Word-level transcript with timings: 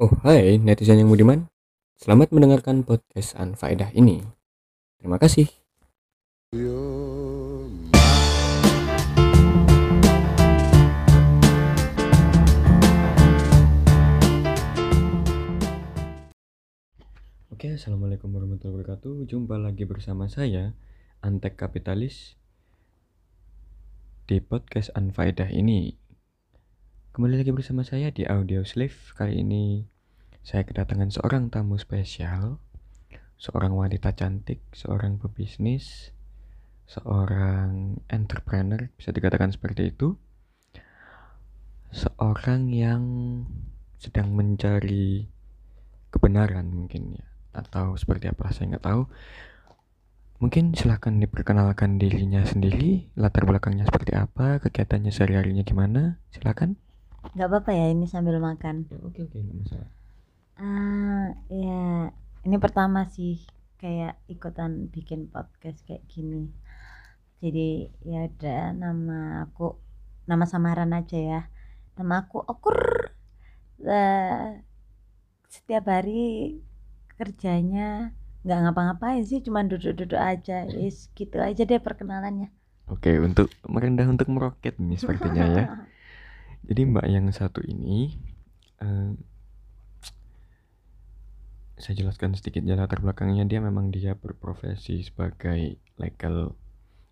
Oh 0.00 0.08
hai 0.24 0.56
netizen 0.56 0.96
yang 0.96 1.12
budiman. 1.12 1.52
Selamat 2.00 2.32
mendengarkan 2.32 2.88
podcast 2.88 3.36
Anfaedah 3.36 3.92
ini. 3.92 4.24
Terima 4.96 5.20
kasih. 5.20 5.44
Oke 17.52 17.68
assalamualaikum 17.76 18.32
warahmatullahi 18.32 18.80
wabarakatuh. 18.80 19.28
Jumpa 19.28 19.60
lagi 19.60 19.84
bersama 19.84 20.32
saya 20.32 20.72
Antek 21.20 21.60
Kapitalis 21.60 22.40
Di 24.24 24.40
podcast 24.40 24.96
Anfaedah 24.96 25.52
ini 25.52 26.00
Kembali 27.10 27.42
lagi 27.42 27.50
bersama 27.50 27.82
saya 27.82 28.14
di 28.14 28.22
Audio 28.22 28.62
Slave 28.62 28.94
Kali 29.18 29.42
ini 29.42 29.82
saya 30.46 30.62
kedatangan 30.62 31.10
seorang 31.10 31.50
tamu 31.50 31.74
spesial 31.74 32.62
Seorang 33.34 33.74
wanita 33.74 34.14
cantik, 34.14 34.62
seorang 34.70 35.18
pebisnis 35.18 36.14
Seorang 36.86 37.98
entrepreneur, 38.06 38.86
bisa 38.94 39.10
dikatakan 39.10 39.50
seperti 39.50 39.90
itu. 39.90 40.14
Seorang 41.90 42.70
yang 42.70 43.02
sedang 43.98 44.30
mencari 44.30 45.26
kebenaran 46.14 46.70
mungkin 46.70 47.18
ya. 47.18 47.26
Atau 47.58 47.98
seperti 47.98 48.30
apa 48.30 48.54
saya 48.54 48.78
nggak 48.78 48.86
tahu. 48.86 49.10
Mungkin 50.46 50.78
silahkan 50.78 51.18
diperkenalkan 51.18 51.98
dirinya 51.98 52.46
sendiri 52.46 53.10
latar 53.18 53.50
belakangnya 53.50 53.90
seperti 53.90 54.14
apa 54.14 54.62
kegiatannya 54.62 55.10
sehari-harinya 55.10 55.66
gimana. 55.66 56.22
Silahkan 56.30 56.78
nggak 57.36 57.48
apa-apa 57.48 57.70
ya 57.76 57.86
ini 57.92 58.06
sambil 58.08 58.40
makan. 58.40 58.88
Ya, 58.88 58.98
oke 59.04 59.20
oke 59.28 59.36
nggak 59.36 59.56
masalah. 59.60 59.90
Ah 60.60 61.26
ya 61.48 62.12
ini 62.44 62.56
pertama 62.56 63.06
sih 63.08 63.40
kayak 63.80 64.20
ikutan 64.28 64.88
bikin 64.92 65.28
podcast 65.28 65.84
kayak 65.84 66.04
gini. 66.08 66.52
Jadi 67.40 67.88
ya 68.04 68.28
ada 68.28 68.76
nama 68.76 69.48
aku 69.48 69.76
nama 70.28 70.44
samaran 70.44 70.92
aja 70.92 71.16
ya. 71.16 71.40
Nama 71.96 72.28
aku 72.28 72.44
Okur. 72.44 73.12
Uh, 73.80 74.60
setiap 75.48 75.88
hari 75.88 76.60
kerjanya 77.16 78.12
nggak 78.44 78.58
ngapa-ngapain 78.64 79.24
sih 79.24 79.40
cuma 79.40 79.64
duduk-duduk 79.64 80.20
aja. 80.20 80.68
Is 80.68 81.08
gitu 81.16 81.40
aja 81.40 81.64
deh 81.64 81.80
perkenalannya. 81.80 82.52
Oke 82.90 83.16
untuk 83.22 83.48
merendah 83.64 84.10
untuk 84.10 84.28
meroket 84.28 84.76
nih 84.82 84.98
sepertinya 84.98 85.44
ya 85.46 85.64
jadi 86.66 86.80
mbak 86.86 87.06
yang 87.08 87.26
satu 87.32 87.64
ini 87.64 88.16
uh, 88.84 89.16
saya 91.80 91.96
jelaskan 91.96 92.36
sedikit 92.36 92.60
ya 92.62 92.76
latar 92.76 93.00
belakangnya. 93.00 93.48
Dia 93.48 93.64
memang 93.64 93.88
dia 93.88 94.12
berprofesi 94.12 95.00
sebagai 95.00 95.80
legal 95.96 96.52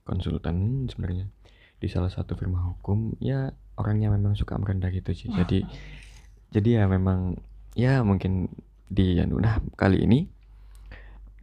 konsultan 0.04 0.86
sebenarnya 0.92 1.32
di 1.80 1.88
salah 1.88 2.12
satu 2.12 2.36
firma 2.36 2.60
hukum. 2.76 3.16
Ya 3.18 3.56
orangnya 3.80 4.12
memang 4.12 4.36
suka 4.36 4.60
merendah 4.60 4.92
gitu 4.92 5.16
sih. 5.16 5.32
Jadi 5.32 5.64
jadi 6.54 6.68
ya 6.80 6.84
memang 6.84 7.40
ya 7.72 8.04
mungkin 8.04 8.52
di 8.88 9.20
anu, 9.20 9.40
nah 9.40 9.60
kali 9.76 10.04
ini 10.04 10.28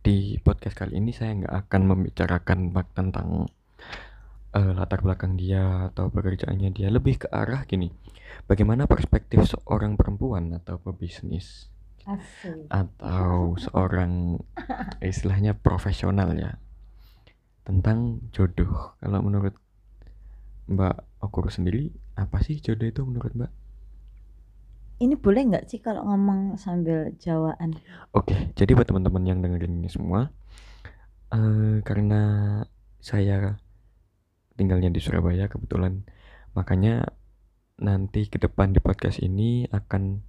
di 0.05 0.37
podcast 0.41 0.77
kali 0.77 0.97
ini 1.01 1.13
saya 1.13 1.33
nggak 1.33 1.55
akan 1.65 1.81
membicarakan 1.89 2.73
tentang 2.93 3.49
uh, 4.55 4.71
latar 4.71 5.03
belakang 5.03 5.35
dia 5.35 5.91
atau 5.91 6.07
pekerjaannya 6.07 6.71
dia 6.71 6.87
lebih 6.87 7.21
ke 7.21 7.27
arah 7.29 7.67
gini 7.67 7.91
bagaimana 8.47 8.87
perspektif 8.87 9.43
seorang 9.45 9.99
perempuan 9.99 10.55
atau 10.55 10.79
pebisnis 10.79 11.67
Asik. 12.07 12.71
atau 12.71 13.59
seorang 13.59 14.39
istilahnya 15.03 15.57
profesional 15.59 16.31
ya 16.33 16.55
tentang 17.67 18.23
jodoh 18.31 18.95
kalau 19.03 19.19
menurut 19.25 19.57
Mbak 20.65 21.21
Okur 21.21 21.51
sendiri 21.51 21.93
apa 22.15 22.41
sih 22.41 22.57
jodoh 22.63 22.87
itu 22.87 23.01
menurut 23.03 23.33
Mbak? 23.35 23.51
ini 24.95 25.15
boleh 25.19 25.41
nggak 25.51 25.65
sih 25.67 25.83
kalau 25.83 26.07
ngomong 26.07 26.55
sambil 26.55 27.11
jawaan 27.19 27.75
Oke, 28.15 28.55
jadi 28.55 28.71
buat 28.71 28.87
teman-teman 28.87 29.27
yang 29.27 29.43
dengerin 29.43 29.83
ini 29.83 29.91
semua, 29.91 30.31
uh, 31.35 31.83
karena 31.83 32.21
saya 33.03 33.59
tinggalnya 34.55 34.91
di 34.91 35.03
Surabaya 35.03 35.51
kebetulan, 35.51 36.03
makanya 36.55 37.11
nanti 37.75 38.31
ke 38.31 38.39
depan 38.39 38.71
di 38.71 38.79
podcast 38.79 39.19
ini 39.19 39.67
akan 39.67 40.23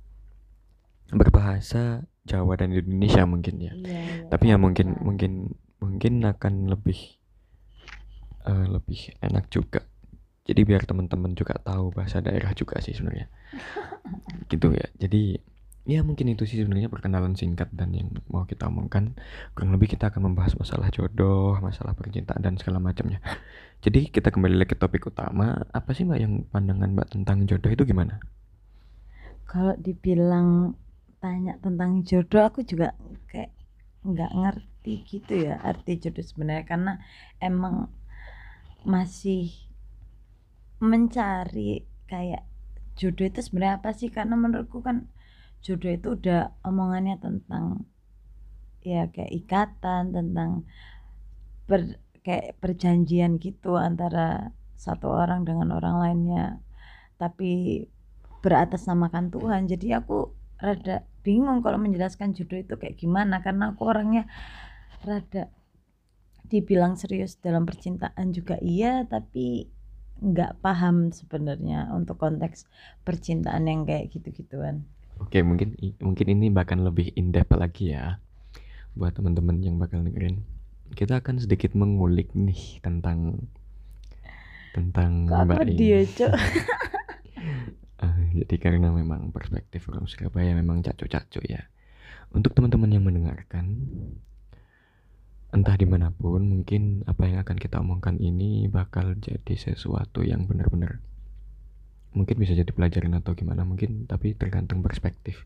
berbahasa 1.14 2.02
Jawa 2.26 2.58
dan 2.58 2.74
Indonesia 2.74 3.22
mungkin 3.22 3.62
ya. 3.62 3.72
iya, 3.78 3.86
iya, 3.86 4.26
Tapi 4.26 4.50
ya 4.50 4.58
mungkin 4.58 4.98
mungkin 4.98 5.54
mungkin 5.78 6.26
akan 6.26 6.66
lebih 6.66 7.22
uh, 8.42 8.66
lebih 8.66 9.14
enak 9.22 9.46
juga. 9.46 9.86
Jadi 10.46 10.62
biar 10.62 10.86
teman-teman 10.86 11.34
juga 11.38 11.58
tahu 11.62 11.94
bahasa 11.94 12.18
daerah 12.18 12.50
juga 12.54 12.82
sih 12.82 12.94
sebenarnya. 12.94 13.30
gitu 14.50 14.74
ya. 14.74 14.86
Jadi 14.98 15.38
ya 15.86 16.02
mungkin 16.02 16.26
itu 16.34 16.42
sih 16.48 16.58
sebenarnya 16.60 16.90
perkenalan 16.90 17.34
singkat 17.38 17.70
dan 17.72 17.94
yang 17.94 18.10
mau 18.28 18.44
kita 18.44 18.66
omongkan. 18.66 19.14
Kurang 19.54 19.70
lebih 19.74 19.88
kita 19.94 20.10
akan 20.10 20.32
membahas 20.32 20.58
masalah 20.58 20.90
jodoh, 20.90 21.56
masalah 21.62 21.94
percintaan 21.94 22.42
dan 22.42 22.54
segala 22.60 22.78
macamnya. 22.82 23.22
Jadi 23.84 24.10
kita 24.10 24.34
kembali 24.34 24.58
lagi 24.58 24.74
ke 24.74 24.78
topik 24.78 25.06
utama. 25.06 25.56
Apa 25.70 25.94
sih 25.94 26.02
Mbak 26.08 26.18
yang 26.20 26.32
pandangan 26.50 26.90
Mbak 26.92 27.08
tentang 27.14 27.46
jodoh 27.46 27.70
itu 27.70 27.84
gimana? 27.86 28.18
kalau 29.46 29.78
dibilang 29.78 30.74
tanya 31.22 31.56
tentang 31.62 32.02
jodoh 32.02 32.44
aku 32.50 32.66
juga 32.66 32.92
kayak 33.30 33.54
nggak 34.04 34.32
ngerti 34.36 34.94
gitu 35.06 35.32
ya 35.48 35.58
arti 35.62 36.02
jodoh 36.02 36.22
sebenarnya 36.22 36.64
karena 36.66 36.92
emang 37.40 37.88
masih 38.84 39.50
mencari 40.82 41.86
kayak 42.10 42.44
jodoh 42.98 43.26
itu 43.26 43.40
sebenarnya 43.40 43.80
apa 43.80 43.90
sih 43.96 44.12
karena 44.12 44.36
menurutku 44.36 44.84
kan 44.84 45.08
jodoh 45.64 45.92
itu 45.92 46.08
udah 46.16 46.52
omongannya 46.64 47.16
tentang 47.20 47.84
ya 48.86 49.10
kayak 49.10 49.32
ikatan 49.34 50.14
tentang 50.14 50.50
per, 51.66 51.98
kayak 52.22 52.58
perjanjian 52.62 53.42
gitu 53.42 53.74
antara 53.74 54.54
satu 54.78 55.10
orang 55.10 55.42
dengan 55.42 55.74
orang 55.74 55.96
lainnya. 55.98 56.46
Tapi 57.16 57.82
beratasnamakan 58.44 59.32
Tuhan. 59.32 59.66
Jadi 59.66 59.96
aku 59.96 60.30
rada 60.60 61.02
bingung 61.26 61.64
kalau 61.64 61.80
menjelaskan 61.80 62.36
jodoh 62.36 62.60
itu 62.60 62.74
kayak 62.78 63.00
gimana. 63.00 63.42
Karena 63.42 63.74
aku 63.74 63.82
orangnya 63.88 64.28
rada 65.02 65.50
dibilang 66.46 66.94
serius 66.94 67.42
dalam 67.42 67.66
percintaan 67.66 68.30
juga 68.30 68.54
iya 68.62 69.02
tapi 69.02 69.66
nggak 70.22 70.62
paham 70.62 71.10
sebenarnya 71.10 71.90
untuk 71.92 72.16
konteks 72.22 72.64
percintaan 73.02 73.66
yang 73.66 73.82
kayak 73.84 74.14
gitu-gituan 74.14 74.86
Oke, 75.20 75.40
mungkin 75.40 75.76
mungkin 76.00 76.26
ini 76.28 76.52
bahkan 76.52 76.80
lebih 76.84 77.12
in 77.16 77.32
depth 77.32 77.56
lagi 77.56 77.96
ya 77.96 78.20
buat 78.96 79.12
teman-teman 79.12 79.60
yang 79.60 79.76
bakal 79.76 80.00
dengerin. 80.00 80.40
Kita 80.96 81.20
akan 81.20 81.42
sedikit 81.42 81.76
mengulik 81.76 82.32
nih 82.32 82.80
tentang 82.80 83.44
tentang 84.76 85.24
kok 85.24 85.44
Mbak 85.48 85.58
ini. 85.72 85.76
dia 85.76 86.00
cok 86.04 86.34
Eh, 87.96 88.16
jadi 88.44 88.54
karena 88.60 88.92
memang 88.92 89.32
perspektif 89.32 89.88
orang 89.88 90.04
Surabaya 90.04 90.52
memang 90.52 90.84
caco-caco 90.84 91.40
ya. 91.48 91.64
Untuk 92.36 92.52
teman-teman 92.52 92.92
yang 92.92 93.04
mendengarkan, 93.08 93.64
entah 95.54 95.76
di 95.80 95.88
mana 95.88 96.12
pun, 96.12 96.44
mungkin 96.44 97.06
apa 97.08 97.24
yang 97.24 97.40
akan 97.40 97.56
kita 97.56 97.80
omongkan 97.80 98.20
ini 98.20 98.68
bakal 98.68 99.16
jadi 99.16 99.54
sesuatu 99.56 100.20
yang 100.20 100.44
benar-benar 100.44 101.00
mungkin 102.16 102.36
bisa 102.42 102.52
jadi 102.56 102.70
pelajaran 102.72 103.12
atau 103.20 103.32
gimana 103.36 103.62
mungkin, 103.68 104.08
tapi 104.10 104.32
tergantung 104.32 104.80
perspektif. 104.86 105.44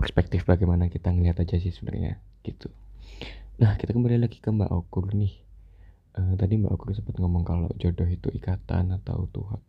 Perspektif 0.00 0.46
bagaimana 0.48 0.88
kita 0.88 1.12
ngelihat 1.12 1.42
aja 1.44 1.56
sih 1.60 1.74
sebenarnya 1.74 2.16
gitu. 2.46 2.70
Nah 3.60 3.76
kita 3.76 3.92
kembali 3.92 4.16
lagi 4.24 4.38
ke 4.40 4.48
Mbak 4.48 4.70
Okur 4.72 5.12
nih. 5.12 5.34
Eh, 6.18 6.34
tadi 6.40 6.54
Mbak 6.56 6.72
Okur 6.78 6.88
sempat 6.96 7.16
ngomong 7.20 7.44
kalau 7.44 7.68
jodoh 7.76 8.08
itu 8.08 8.28
ikatan 8.32 8.94
atau 8.96 9.28
Tuhan 9.34 9.60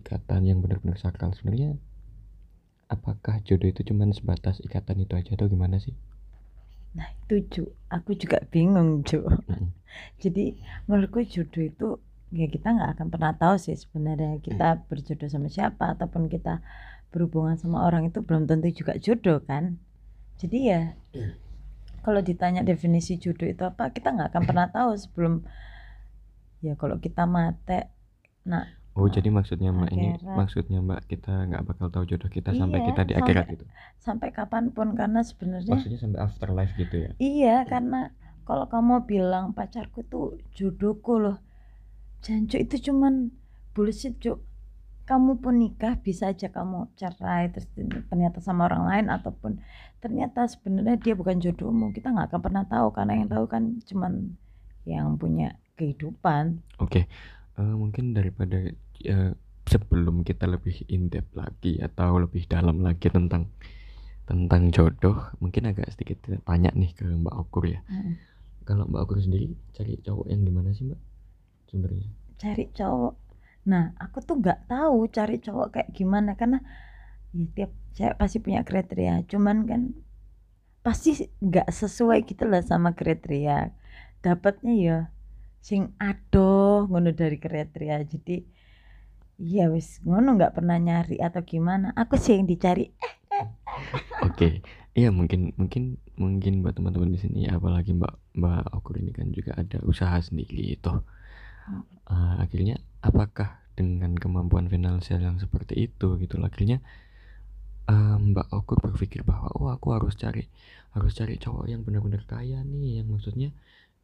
ikatan 0.00 0.48
yang 0.48 0.58
benar-benar 0.64 0.96
sakral 0.96 1.36
sebenarnya 1.36 1.76
apakah 2.88 3.40
jodoh 3.44 3.68
itu 3.72 3.82
cuman 3.88 4.12
sebatas 4.16 4.56
ikatan 4.64 5.04
itu 5.04 5.12
aja 5.16 5.30
atau 5.36 5.48
gimana 5.48 5.76
sih? 5.80 5.92
nah 6.92 7.08
itu 7.24 7.34
cu 7.48 7.62
aku 7.88 8.10
juga 8.20 8.38
bingung 8.52 9.00
cu 9.08 9.20
Mm. 9.48 9.68
jadi 10.20 10.44
menurutku 10.88 11.24
jodoh 11.24 11.64
itu 11.64 11.88
ya 12.32 12.46
kita 12.48 12.68
nggak 12.72 12.90
akan 12.98 13.06
pernah 13.12 13.32
tahu 13.36 13.54
sih 13.60 13.76
sebenarnya 13.76 14.40
kita 14.40 14.82
berjodoh 14.88 15.28
sama 15.28 15.48
siapa 15.52 15.92
ataupun 15.94 16.32
kita 16.32 16.64
berhubungan 17.12 17.60
sama 17.60 17.84
orang 17.84 18.08
itu 18.08 18.24
belum 18.24 18.48
tentu 18.48 18.72
juga 18.72 18.96
jodoh 18.96 19.38
kan? 19.44 19.76
Jadi 20.40 20.58
ya 20.64 20.80
kalau 22.02 22.18
ditanya 22.24 22.66
definisi 22.66 23.14
jodoh 23.20 23.46
itu 23.46 23.62
apa 23.62 23.94
kita 23.94 24.10
nggak 24.10 24.28
akan 24.34 24.42
pernah 24.48 24.66
tahu 24.72 24.90
sebelum 24.98 25.32
ya 26.60 26.74
kalau 26.78 26.98
kita 26.98 27.26
mate 27.26 27.90
nah 28.42 28.66
Oh, 28.92 29.08
jadi 29.08 29.32
maksudnya 29.32 29.72
Mbak 29.72 29.88
ini 29.96 30.20
akhirat. 30.20 30.36
maksudnya 30.36 30.78
Mbak 30.84 31.00
kita 31.08 31.48
nggak 31.48 31.64
bakal 31.64 31.88
tahu 31.88 32.04
jodoh 32.04 32.28
kita 32.28 32.52
sampai 32.52 32.84
iya 32.84 32.86
kita 32.92 33.00
di 33.08 33.14
sampai 33.16 33.22
akhirat 33.24 33.44
gitu. 33.48 33.64
sampai 33.96 34.28
kapan 34.36 34.68
pun 34.68 34.92
karena 34.92 35.24
sebenarnya 35.24 35.72
Maksudnya 35.72 35.96
sampai 35.96 36.20
afterlife 36.20 36.76
gitu 36.76 37.08
ya. 37.08 37.10
iya. 37.16 37.56
karena 37.64 38.12
kalau 38.44 38.68
kamu 38.68 39.08
bilang 39.08 39.56
pacarku 39.56 40.04
tuh 40.04 40.36
jodohku 40.52 41.16
loh 41.16 41.40
jancuk 42.22 42.60
itu 42.62 42.90
cuman 42.90 43.34
bullshit 43.74 44.16
cuk 44.22 44.40
kamu 45.02 45.42
pun 45.42 45.58
nikah 45.58 45.98
bisa 45.98 46.30
aja 46.30 46.46
kamu 46.48 46.86
cerai 46.94 47.50
terus 47.50 47.66
ternyata 48.06 48.38
sama 48.38 48.70
orang 48.70 48.86
lain 48.86 49.06
ataupun 49.10 49.58
ternyata 49.98 50.46
sebenarnya 50.46 50.96
dia 51.02 51.14
bukan 51.18 51.42
jodohmu 51.42 51.90
kita 51.90 52.14
nggak 52.14 52.30
akan 52.30 52.40
pernah 52.40 52.64
tahu 52.70 52.94
karena 52.94 53.12
yang 53.18 53.28
tahu 53.28 53.44
kan 53.50 53.82
cuman 53.82 54.38
yang 54.86 55.18
punya 55.18 55.58
kehidupan 55.74 56.62
Oke, 56.78 57.10
eh, 57.58 57.74
mungkin 57.74 58.14
daripada 58.14 58.70
eh, 59.02 59.32
sebelum 59.66 60.22
kita 60.22 60.46
lebih 60.50 60.86
in 60.90 61.10
depth 61.10 61.34
lagi 61.34 61.78
atau 61.78 62.18
lebih 62.22 62.46
dalam 62.46 62.82
lagi 62.82 63.10
tentang 63.10 63.50
tentang 64.26 64.70
jodoh, 64.70 65.34
mungkin 65.42 65.70
agak 65.70 65.90
sedikit 65.92 66.22
tanya 66.46 66.70
nih 66.72 66.94
ke 66.94 67.04
Mbak 67.04 67.36
Okur 67.46 67.66
ya. 67.66 67.82
Mm. 67.90 68.14
Kalau 68.62 68.86
Mbak 68.86 69.02
Okur 69.02 69.18
sendiri 69.18 69.50
cari 69.74 69.98
cowok 69.98 70.26
yang 70.30 70.46
gimana 70.46 70.70
sih 70.70 70.86
Mbak? 70.86 71.00
Sebenarnya. 71.72 72.08
cari 72.36 72.68
cowok. 72.74 73.14
Nah 73.70 73.94
aku 73.96 74.18
tuh 74.20 74.36
nggak 74.42 74.68
tahu 74.68 75.08
cari 75.08 75.40
cowok 75.40 75.68
kayak 75.78 75.90
gimana 75.94 76.34
karena 76.34 76.58
ya 77.32 77.46
tiap 77.54 77.72
cewek 77.96 78.16
pasti 78.20 78.38
punya 78.44 78.60
kriteria. 78.60 79.24
Cuman 79.24 79.64
kan 79.64 79.82
pasti 80.84 81.30
nggak 81.40 81.72
sesuai 81.72 82.28
gitu 82.28 82.44
lah 82.44 82.60
sama 82.60 82.92
kriteria. 82.92 83.72
Dapatnya 84.20 84.74
ya 84.76 84.98
sing 85.62 85.94
adoh 85.96 86.90
ngono 86.90 87.14
dari 87.16 87.38
kriteria. 87.40 88.04
Jadi 88.04 88.36
ya 89.40 89.70
wis 89.72 90.02
ngono 90.04 90.36
nggak 90.36 90.58
pernah 90.58 90.76
nyari 90.76 91.22
atau 91.22 91.40
gimana. 91.46 91.94
Aku 91.96 92.18
sih 92.18 92.36
yang 92.36 92.44
dicari. 92.44 92.90
Oke, 94.26 94.60
iya 94.92 95.08
mungkin 95.08 95.54
mungkin 95.56 95.96
mungkin 96.18 96.60
buat 96.60 96.76
teman-teman 96.76 97.14
di 97.14 97.18
sini 97.18 97.40
apalagi 97.48 97.96
Mbak 97.96 98.38
Mbak 98.38 98.64
Okur 98.76 99.00
ini 99.00 99.10
kan 99.14 99.30
juga 99.32 99.56
ada 99.56 99.78
usaha 99.86 100.18
sendiri 100.20 100.76
itu. 100.76 100.92
Eh, 102.12 102.34
akhirnya 102.44 102.76
apakah 103.00 103.62
dengan 103.78 104.12
kemampuan 104.18 104.68
finansial 104.68 105.20
yang 105.24 105.40
seperti 105.40 105.88
itu 105.88 106.20
gitu 106.20 106.36
akhirnya 106.44 106.78
eh, 107.92 108.16
Mbak 108.30 108.48
Okur 108.58 108.78
berpikir 108.84 109.20
bahwa 109.30 109.48
oh 109.58 109.68
aku 109.74 109.88
harus 109.96 110.14
cari 110.22 110.44
harus 110.94 111.12
cari 111.18 111.34
cowok 111.40 111.66
yang 111.72 111.80
benar-benar 111.86 112.22
kaya 112.28 112.58
nih 112.72 113.00
yang 113.00 113.08
maksudnya 113.12 113.50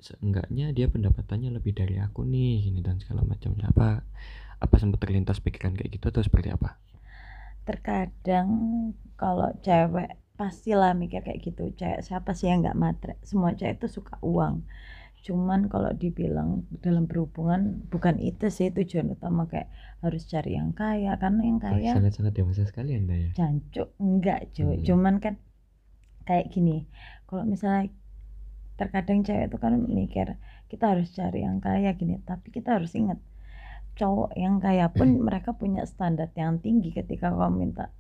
seenggaknya 0.07 0.67
dia 0.77 0.87
pendapatannya 0.95 1.51
lebih 1.57 1.73
dari 1.81 1.97
aku 2.07 2.21
nih 2.33 2.71
gini 2.71 2.81
dan 2.87 2.97
segala 3.03 3.23
macamnya. 3.27 3.67
Apa 3.75 3.89
apa 4.65 4.75
sempat 4.81 4.99
terlintas 5.05 5.39
pikiran 5.45 5.75
kayak 5.79 5.91
gitu 5.99 6.07
atau 6.11 6.23
seperti 6.27 6.49
apa? 6.57 6.71
terkadang 7.69 8.49
kalau 9.21 9.53
cewek 9.61 10.17
pastilah 10.39 10.93
mikir 10.97 11.21
kayak 11.27 11.41
gitu. 11.45 11.63
Cewek 11.79 12.01
siapa 12.07 12.31
sih 12.39 12.49
yang 12.51 12.65
nggak 12.65 12.79
matre 12.79 13.15
semua 13.29 13.53
cewek 13.59 13.77
itu 13.83 13.89
suka 14.01 14.15
uang 14.25 14.65
cuman 15.27 15.67
kalau 15.67 15.91
dibilang 15.93 16.65
dalam 16.81 17.05
berhubungan 17.11 17.83
bukan 17.91 18.17
itu 18.23 18.49
sih 18.49 18.71
tujuan 18.71 19.13
utama 19.13 19.51
kayak 19.51 19.67
harus 20.01 20.25
cari 20.31 20.55
yang 20.55 20.71
kaya 20.73 21.19
karena 21.19 21.43
yang 21.43 21.59
kaya 21.59 21.93
sangat-sangat 21.93 22.33
dewasa 22.39 22.63
sekali 22.65 22.95
Anda 22.95 23.15
ya. 23.19 23.31
jancuk 23.35 23.91
enggak 23.99 24.55
cuy 24.55 24.79
Hmm. 24.79 24.87
cuman 24.87 25.15
kan 25.19 25.35
kayak 26.25 26.55
gini 26.55 26.87
kalau 27.27 27.43
misalnya 27.45 27.91
terkadang 28.79 29.27
cewek 29.27 29.51
itu 29.51 29.59
kan 29.59 29.75
mikir 29.75 30.39
kita 30.71 30.95
harus 30.95 31.11
cari 31.11 31.43
yang 31.43 31.59
kaya 31.59 31.93
gini 31.99 32.23
tapi 32.23 32.55
kita 32.55 32.79
harus 32.79 32.95
ingat 32.95 33.19
cowok 33.99 34.39
yang 34.39 34.63
kaya 34.63 34.87
pun 34.95 35.19
mereka 35.27 35.51
punya 35.59 35.83
standar 35.83 36.31
yang 36.39 36.63
tinggi 36.63 36.95
ketika 36.95 37.35
kau 37.35 37.51
minta 37.51 37.91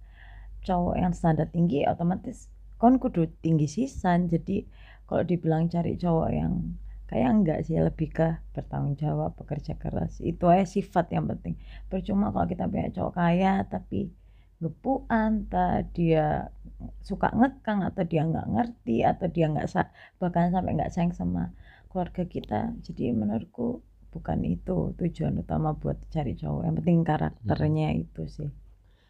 cowok 0.62 0.94
yang 0.94 1.12
standar 1.12 1.50
tinggi 1.50 1.82
otomatis 1.82 2.46
kon 2.78 3.02
kudu 3.02 3.26
tinggi 3.42 3.66
sisan 3.66 4.30
jadi 4.30 4.62
kalau 5.10 5.26
dibilang 5.26 5.66
cari 5.66 5.98
cowok 5.98 6.30
yang 6.30 6.78
kaya 7.08 7.32
enggak 7.32 7.64
sih 7.64 7.81
lebih 7.81 8.12
ke 8.12 8.28
bertanggung 8.52 9.00
jawab 9.00 9.32
bekerja 9.40 9.81
keras. 9.81 10.20
Itu 10.20 10.52
aja 10.52 10.69
sifat 10.69 11.08
yang 11.16 11.25
penting. 11.25 11.56
Percuma 11.88 12.28
kalau 12.28 12.44
kita 12.44 12.69
punya 12.69 12.93
cowok 12.93 13.12
kaya 13.16 13.64
tapi 13.64 14.12
gepuan 14.60 15.49
tak 15.49 15.96
dia 15.96 16.52
suka 17.00 17.32
ngekang 17.32 17.81
atau 17.82 18.02
dia 18.05 18.22
nggak 18.28 18.46
ngerti 18.52 19.06
atau 19.06 19.26
dia 19.31 19.46
nggak 19.49 19.66
sa 19.70 19.88
bahkan 20.20 20.52
sampai 20.52 20.76
nggak 20.76 20.93
sayang 20.93 21.16
sama 21.16 21.49
keluarga 21.88 22.28
kita. 22.28 22.76
Jadi 22.84 23.16
menurutku 23.16 23.81
bukan 24.12 24.44
itu 24.44 24.93
tujuan 25.00 25.40
utama 25.40 25.72
buat 25.72 25.96
cari 26.12 26.37
cowok. 26.37 26.62
Yang 26.69 26.76
penting 26.84 26.99
karakternya 27.08 27.88
itu 27.96 28.22
sih. 28.28 28.50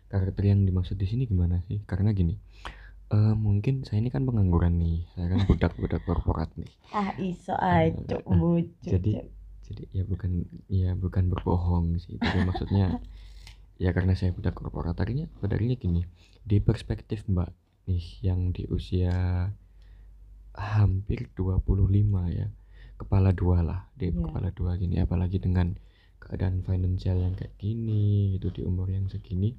Karakter 0.08 0.40
yang 0.46 0.64
dimaksud 0.64 0.96
di 0.96 1.04
sini 1.04 1.28
gimana 1.28 1.60
sih? 1.68 1.84
Karena 1.84 2.16
gini, 2.16 2.32
eh 3.16 3.32
mungkin 3.46 3.74
saya 3.86 3.98
ini 4.02 4.10
kan 4.14 4.22
pengangguran 4.28 4.74
nih, 4.82 4.98
saya 5.16 5.26
kan 5.32 5.40
budak-budak 5.48 6.02
korporat 6.08 6.50
nih. 6.60 6.70
ah 6.98 7.10
iso 7.28 7.54
Eh, 7.72 7.92
aja 7.94 8.16
eh, 8.32 8.40
bujuk 8.40 8.84
jadi 8.92 9.12
jadi 9.66 9.82
ya 9.96 10.02
bukan 10.10 10.30
ya 10.80 10.90
bukan 11.04 11.24
berbohong 11.32 11.86
sih, 12.04 12.16
tapi 12.24 12.38
maksudnya 12.48 12.84
ya 13.84 13.90
karena 13.96 14.12
saya 14.18 14.30
budak 14.36 14.54
korporat. 14.60 14.96
Akhirnya 15.02 15.26
padahal 15.40 15.76
gini, 15.84 16.02
di 16.50 16.56
perspektif 16.68 17.24
Mbak 17.28 17.50
nih 17.88 18.04
yang 18.28 18.40
di 18.56 18.64
usia 18.68 19.14
hampir 20.58 21.30
25 21.38 22.28
ya, 22.28 22.46
kepala 23.00 23.30
dua 23.40 23.58
lah, 23.68 23.80
di 23.94 24.10
Iya. 24.10 24.20
kepala 24.24 24.48
dua 24.58 24.72
gini, 24.82 24.96
apalagi 25.00 25.38
dengan 25.46 25.68
keadaan 26.22 26.56
finansial 26.66 27.16
yang 27.24 27.34
kayak 27.38 27.54
gini 27.62 28.36
gitu 28.36 28.48
di 28.50 28.62
umur 28.66 28.90
yang 28.90 29.06
segini 29.06 29.54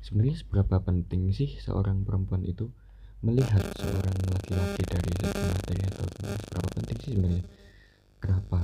sebenarnya 0.00 0.36
seberapa 0.40 0.80
penting 0.80 1.32
sih 1.32 1.60
seorang 1.60 2.04
perempuan 2.04 2.44
itu 2.44 2.72
melihat 3.20 3.60
seorang 3.76 4.16
laki-laki 4.32 4.82
dari 4.88 5.12
segi 5.20 5.42
materi 5.44 5.82
atau 5.84 6.04
seberapa 6.48 6.68
penting 6.80 6.96
sih 7.04 7.10
sebenarnya? 7.12 7.44
Kenapa? 8.20 8.60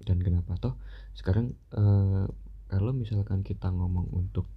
Dan 0.00 0.18
kenapa? 0.24 0.52
Toh 0.56 0.74
sekarang 1.16 1.52
eh, 1.52 2.26
kalau 2.68 2.92
misalkan 2.92 3.44
kita 3.44 3.72
ngomong 3.72 4.08
untuk 4.12 4.48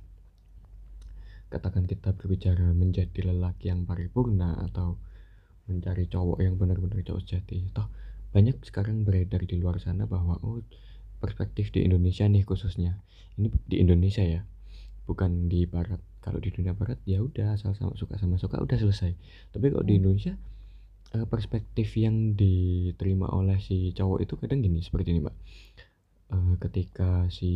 katakan 1.50 1.90
kita 1.90 2.14
berbicara 2.14 2.72
menjadi 2.76 3.32
lelaki 3.34 3.74
yang 3.74 3.84
paripurna 3.84 4.60
atau 4.70 5.00
mencari 5.66 6.06
cowok 6.06 6.40
yang 6.46 6.58
benar-benar 6.62 7.02
cowok 7.02 7.22
sejati 7.26 7.74
toh 7.74 7.90
banyak 8.30 8.62
sekarang 8.62 9.02
beredar 9.02 9.42
di 9.42 9.58
luar 9.58 9.82
sana 9.82 10.06
bahwa 10.06 10.38
oh 10.46 10.62
perspektif 11.20 11.74
di 11.76 11.84
Indonesia 11.84 12.24
nih 12.26 12.48
khususnya. 12.48 13.02
Ini 13.36 13.50
di 13.68 13.76
Indonesia 13.82 14.24
ya 14.24 14.46
bukan 15.10 15.32
di 15.52 15.62
barat. 15.74 16.02
Kalau 16.26 16.40
di 16.46 16.50
dunia 16.56 16.74
barat 16.80 17.00
ya 17.08 17.20
udah 17.28 17.58
asal 17.58 17.72
sama 17.80 17.94
suka 18.02 18.16
sama 18.22 18.36
suka 18.44 18.58
udah 18.66 18.78
selesai. 18.84 19.12
Tapi 19.54 19.66
kalau 19.74 19.86
di 19.90 19.94
Hmm. 19.94 20.00
Indonesia 20.00 20.34
eh, 21.18 21.28
perspektif 21.34 21.90
yang 22.06 22.16
diterima 22.42 23.28
oleh 23.40 23.58
si 23.68 23.92
cowok 23.98 24.20
itu 24.26 24.34
kadang 24.42 24.60
gini 24.66 24.80
seperti 24.88 25.08
ini 25.16 25.22
mbak. 25.26 25.36
Eh, 26.36 26.54
ketika 26.64 27.10
si 27.38 27.52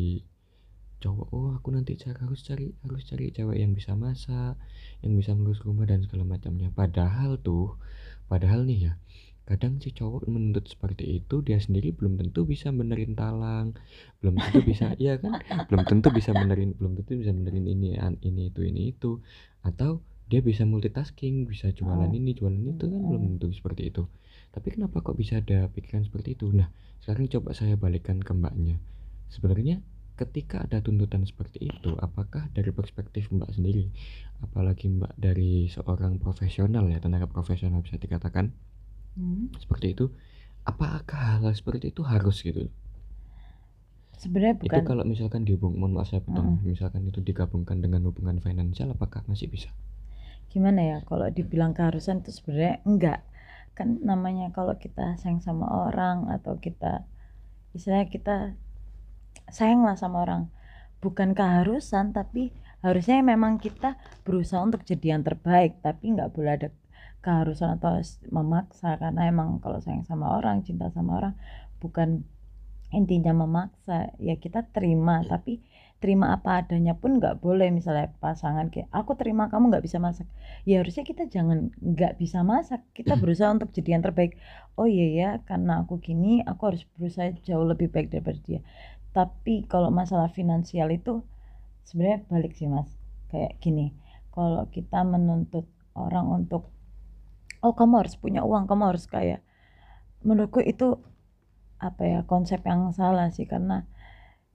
cowok 1.03 1.27
oh 1.37 1.49
aku 1.57 1.69
nanti 1.75 1.93
cari 2.01 2.17
harus 2.23 2.39
cari 2.47 2.65
harus 2.83 3.03
cari 3.09 3.25
cewek 3.35 3.57
yang 3.63 3.71
bisa 3.77 3.91
masak 4.05 4.55
yang 5.03 5.13
bisa 5.19 5.31
ngurus 5.35 5.59
rumah 5.67 5.85
dan 5.91 5.99
segala 6.05 6.23
macamnya. 6.33 6.69
Padahal 6.79 7.31
tuh 7.47 7.75
padahal 8.31 8.61
nih 8.69 8.79
ya 8.87 8.93
kadang 9.43 9.75
si 9.83 9.91
cowok 9.91 10.31
menuntut 10.31 10.65
seperti 10.71 11.19
itu 11.19 11.43
dia 11.43 11.59
sendiri 11.59 11.91
belum 11.91 12.15
tentu 12.15 12.47
bisa 12.47 12.71
benerin 12.71 13.13
talang. 13.13 13.75
Belum 14.23 14.39
tentu 14.39 14.59
bisa 14.63 14.95
iya 15.03 15.19
kan? 15.19 15.39
Belum 15.67 15.83
tentu 15.83 16.07
bisa 16.15 16.31
benerin 16.31 16.71
belum 16.79 16.95
tentu 16.99 17.19
bisa 17.19 17.31
benerin 17.35 17.65
ini 17.67 17.99
an- 17.99 18.19
ini 18.23 18.49
itu 18.51 18.63
ini 18.63 18.95
itu. 18.95 19.19
Atau 19.63 19.99
dia 20.31 20.39
bisa 20.39 20.63
multitasking 20.63 21.43
bisa 21.45 21.69
jualan 21.75 22.07
Oh. 22.07 22.15
ini 22.15 22.31
jualan 22.33 22.63
itu 22.63 22.85
kan 22.87 23.01
belum 23.03 23.21
tentu 23.35 23.51
seperti 23.51 23.91
itu. 23.91 24.07
Tapi 24.55 24.67
kenapa 24.79 25.03
kok 25.03 25.17
bisa 25.19 25.43
ada 25.43 25.67
pikiran 25.67 26.07
seperti 26.07 26.39
itu? 26.39 26.47
Nah 26.55 26.71
sekarang 27.03 27.27
coba 27.27 27.51
saya 27.51 27.75
balikkan 27.75 28.23
ke 28.23 28.31
mbaknya. 28.31 28.79
Sebenarnya 29.27 29.83
ketika 30.15 30.61
ada 30.63 30.77
tuntutan 30.79 31.25
seperti 31.25 31.67
itu 31.67 31.97
apakah 31.99 32.47
dari 32.55 32.69
perspektif 32.71 33.27
mbak 33.33 33.51
sendiri? 33.51 33.89
Apalagi 34.39 34.87
mbak 34.87 35.17
dari 35.19 35.67
seorang 35.67 36.21
profesional 36.21 36.87
ya 36.87 37.03
tenaga 37.03 37.27
profesional 37.27 37.83
bisa 37.83 37.99
dikatakan 37.99 38.53
Hmm. 39.13 39.53
seperti 39.61 39.93
itu. 39.93 40.05
Apakah 40.63 41.43
hal 41.43 41.51
seperti 41.51 41.91
itu 41.91 42.01
harus 42.07 42.39
gitu? 42.39 42.71
Sebenarnya 44.15 44.55
itu 44.63 44.71
bukan. 44.71 44.83
kalau 44.87 45.03
misalkan 45.03 45.43
dihubung 45.43 45.75
mohon 45.75 45.99
maaf 45.99 46.07
saya 46.07 46.23
potong. 46.23 46.55
Mm-mm. 46.55 46.71
misalkan 46.71 47.03
itu 47.03 47.19
digabungkan 47.19 47.83
dengan 47.83 48.07
hubungan 48.07 48.39
finansial 48.39 48.95
apakah 48.95 49.19
masih 49.27 49.51
bisa? 49.51 49.67
Gimana 50.47 50.79
ya 50.79 50.97
kalau 51.03 51.27
dibilang 51.27 51.75
keharusan 51.75 52.23
itu 52.23 52.31
sebenarnya 52.31 52.79
enggak. 52.87 53.19
Kan 53.75 53.99
namanya 54.05 54.55
kalau 54.55 54.79
kita 54.79 55.19
sayang 55.19 55.43
sama 55.43 55.67
orang 55.67 56.31
atau 56.31 56.55
kita 56.55 57.03
istilahnya 57.75 58.07
kita 58.07 58.37
sayang 59.51 59.83
lah 59.83 59.99
sama 59.99 60.23
orang. 60.23 60.47
Bukan 61.03 61.35
keharusan 61.35 62.15
tapi 62.15 62.55
harusnya 62.79 63.19
memang 63.19 63.59
kita 63.59 63.99
berusaha 64.23 64.63
untuk 64.63 64.87
jadi 64.87 65.19
yang 65.19 65.23
terbaik 65.27 65.83
tapi 65.83 66.15
nggak 66.15 66.31
boleh 66.31 66.51
ada 66.55 66.69
keharusan 67.23 67.79
atau 67.79 68.03
memaksa 68.29 68.99
karena 68.99 69.31
emang 69.31 69.63
kalau 69.63 69.79
sayang 69.79 70.03
sama 70.03 70.35
orang 70.35 70.61
cinta 70.67 70.91
sama 70.91 71.17
orang 71.23 71.33
bukan 71.79 72.27
intinya 72.93 73.33
memaksa 73.33 74.13
ya 74.21 74.37
kita 74.37 74.69
terima. 74.69 75.25
Tapi 75.25 75.59
terima 75.97 76.35
apa 76.37 76.61
adanya 76.61 76.93
pun 76.93 77.17
nggak 77.17 77.41
boleh. 77.41 77.73
Misalnya 77.73 78.13
pasangan 78.21 78.69
kayak 78.69 78.87
aku 78.93 79.17
terima 79.17 79.49
kamu 79.49 79.73
nggak 79.73 79.83
bisa 79.83 79.97
masak. 79.97 80.29
Ya 80.63 80.79
harusnya 80.79 81.03
kita 81.03 81.25
jangan 81.27 81.73
nggak 81.81 82.21
bisa 82.21 82.45
masak. 82.45 82.85
Kita 82.93 83.17
berusaha 83.21 83.49
untuk 83.49 83.73
jadi 83.73 83.97
yang 83.97 84.05
terbaik. 84.05 84.37
Oh 84.77 84.85
iya 84.85 85.07
ya 85.09 85.29
karena 85.43 85.81
aku 85.81 85.99
gini 85.99 86.45
aku 86.45 86.71
harus 86.71 86.85
berusaha 86.95 87.33
jauh 87.43 87.65
lebih 87.65 87.89
baik 87.89 88.13
daripada 88.13 88.39
dia. 88.45 88.61
Tapi 89.11 89.65
kalau 89.65 89.89
masalah 89.89 90.29
finansial 90.29 90.89
itu 90.93 91.25
sebenarnya 91.83 92.29
balik 92.29 92.53
sih 92.53 92.69
mas. 92.69 92.89
Kayak 93.33 93.57
gini 93.59 93.97
kalau 94.29 94.69
kita 94.69 95.01
menuntut 95.01 95.65
orang 95.93 96.29
untuk 96.29 96.69
oh 97.63 97.73
kamu 97.73 98.05
harus 98.05 98.15
punya 98.19 98.43
uang 98.43 98.67
kamu 98.69 98.93
harus 98.93 99.07
kaya 99.07 99.39
menurutku 100.21 100.59
itu 100.63 100.99
apa 101.79 102.03
ya 102.03 102.19
konsep 102.27 102.63
yang 102.63 102.91
salah 102.95 103.27
sih 103.31 103.47
karena 103.47 103.83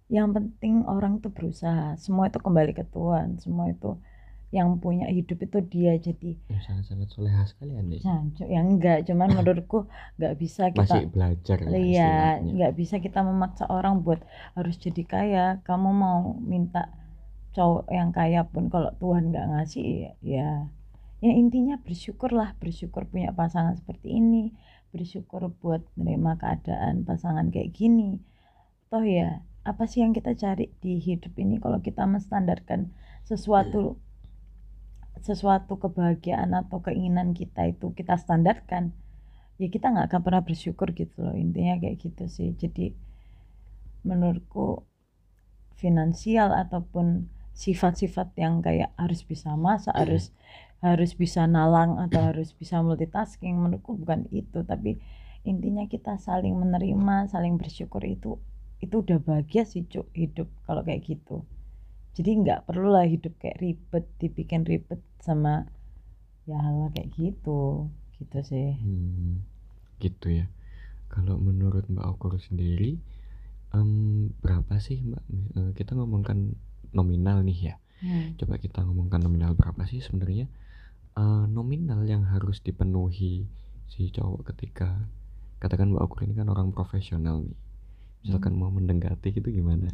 yang 0.09 0.33
penting 0.33 0.89
orang 0.89 1.21
itu 1.21 1.29
berusaha 1.29 1.97
semua 2.01 2.33
itu 2.33 2.41
kembali 2.41 2.73
ke 2.73 2.85
Tuhan 2.89 3.37
semua 3.41 3.69
itu 3.69 4.01
yang 4.49 4.81
punya 4.81 5.05
hidup 5.13 5.45
itu 5.45 5.61
dia 5.61 5.93
jadi 6.01 6.33
ya, 6.49 6.59
sangat-sangat 6.65 7.13
soleha 7.13 7.45
sekali 7.45 7.77
anda 7.77 8.01
Cancuk, 8.01 8.49
yang 8.49 8.81
enggak 8.81 9.05
cuman 9.05 9.29
menurutku 9.37 9.85
nggak 10.17 10.35
bisa 10.41 10.73
kita 10.73 10.89
masih 10.89 11.05
belajar 11.13 11.57
iya 11.77 12.41
nggak 12.41 12.73
bisa 12.73 12.97
kita 12.97 13.21
memaksa 13.21 13.69
orang 13.69 14.01
buat 14.01 14.25
harus 14.57 14.81
jadi 14.81 15.03
kaya. 15.05 15.47
Kamu 15.69 15.93
mau 15.93 16.33
minta 16.41 16.89
cowok 17.53 17.93
yang 17.93 18.09
kaya 18.09 18.49
pun 18.49 18.73
kalau 18.73 18.89
Tuhan 18.97 19.29
nggak 19.29 19.47
ngasih 19.53 20.17
ya 20.25 20.73
ya 21.19 21.35
intinya 21.35 21.79
bersyukurlah 21.83 22.55
bersyukur 22.63 23.07
punya 23.11 23.35
pasangan 23.35 23.75
seperti 23.75 24.23
ini 24.23 24.55
bersyukur 24.95 25.53
buat 25.61 25.85
menerima 25.99 26.41
keadaan 26.41 27.05
pasangan 27.05 27.53
kayak 27.53 27.77
gini. 27.77 28.23
Toh 28.89 29.05
ya 29.05 29.45
apa 29.67 29.85
sih 29.85 30.01
yang 30.01 30.17
kita 30.17 30.33
cari 30.33 30.73
di 30.81 30.97
hidup 30.97 31.37
ini 31.37 31.61
kalau 31.61 31.85
kita 31.85 32.09
menstandarkan 32.09 32.89
sesuatu 33.29 34.01
sesuatu 35.19 35.77
kebahagiaan 35.77 36.55
atau 36.57 36.81
keinginan 36.81 37.37
kita 37.37 37.69
itu 37.69 37.93
kita 37.93 38.17
standarkan? 38.17 38.97
Ya 39.59 39.69
kita 39.69 39.91
nggak 39.91 40.15
akan 40.15 40.21
pernah 40.23 40.43
bersyukur 40.47 40.95
gitu 40.95 41.27
loh 41.27 41.35
intinya 41.35 41.77
kayak 41.77 41.99
gitu 42.01 42.25
sih. 42.31 42.55
Jadi 42.55 42.95
menurutku 44.07 44.87
finansial 45.77 46.55
ataupun 46.55 47.29
sifat-sifat 47.59 48.39
yang 48.39 48.63
kayak 48.63 48.95
harus 48.95 49.27
bisa 49.27 49.59
masak 49.59 49.91
harus 49.99 50.31
harus 50.79 51.19
bisa 51.19 51.43
nalang 51.51 51.99
atau 51.99 52.23
harus 52.31 52.55
bisa 52.55 52.79
multitasking 52.79 53.59
menurutku 53.59 53.99
bukan 53.99 54.31
itu. 54.31 54.63
Tapi 54.63 54.99
intinya 55.43 55.87
kita 55.91 56.19
saling 56.19 56.55
menerima 56.55 57.31
saling 57.31 57.59
bersyukur 57.59 58.03
itu 58.07 58.39
itu 58.79 59.03
udah 59.03 59.19
bahagia 59.19 59.67
sih 59.67 59.83
cuk 59.91 60.07
hidup 60.15 60.47
kalau 60.63 60.87
kayak 60.87 61.03
gitu. 61.03 61.43
Jadi 62.15 62.31
nggak 62.47 62.71
perlu 62.71 62.95
lah 62.95 63.07
hidup 63.07 63.35
kayak 63.43 63.59
ribet 63.59 64.05
dibikin 64.23 64.63
ribet 64.63 65.03
sama 65.19 65.67
ya 66.47 66.59
hal 66.59 66.95
kayak 66.95 67.11
gitu 67.19 67.91
gitu 68.19 68.39
sih. 68.43 68.79
Hmm, 68.79 69.43
gitu 69.99 70.31
ya. 70.31 70.47
Kalau 71.11 71.41
menurut 71.41 71.91
Mbak 71.91 72.07
Okur 72.07 72.39
sendiri 72.39 73.01
um, 73.75 74.31
berapa 74.43 74.79
sih 74.79 75.03
Mbak? 75.03 75.25
Eh, 75.59 75.71
kita 75.75 75.99
ngomongkan 75.99 76.55
nominal 76.95 77.43
nih 77.43 77.75
ya. 77.75 77.77
Hmm. 77.99 78.39
coba 78.39 78.63
kita 78.63 78.87
ngomongkan 78.87 79.27
nominal 79.27 79.59
berapa 79.59 79.83
sih 79.91 79.99
sebenarnya 79.99 80.47
uh, 81.19 81.45
nominal 81.51 82.07
yang 82.07 82.23
harus 82.31 82.63
dipenuhi 82.63 83.51
si 83.91 84.03
cowok 84.15 84.55
ketika 84.55 85.11
katakan 85.59 85.91
Mbak 85.91 86.05
Okur 86.07 86.21
ini 86.31 86.39
kan 86.39 86.47
orang 86.47 86.71
profesional 86.71 87.43
nih. 87.43 87.59
Misalkan 88.23 88.55
hmm. 88.55 88.61
mau 88.63 88.71
mendekati 88.71 89.35
gitu 89.35 89.51
gimana? 89.51 89.91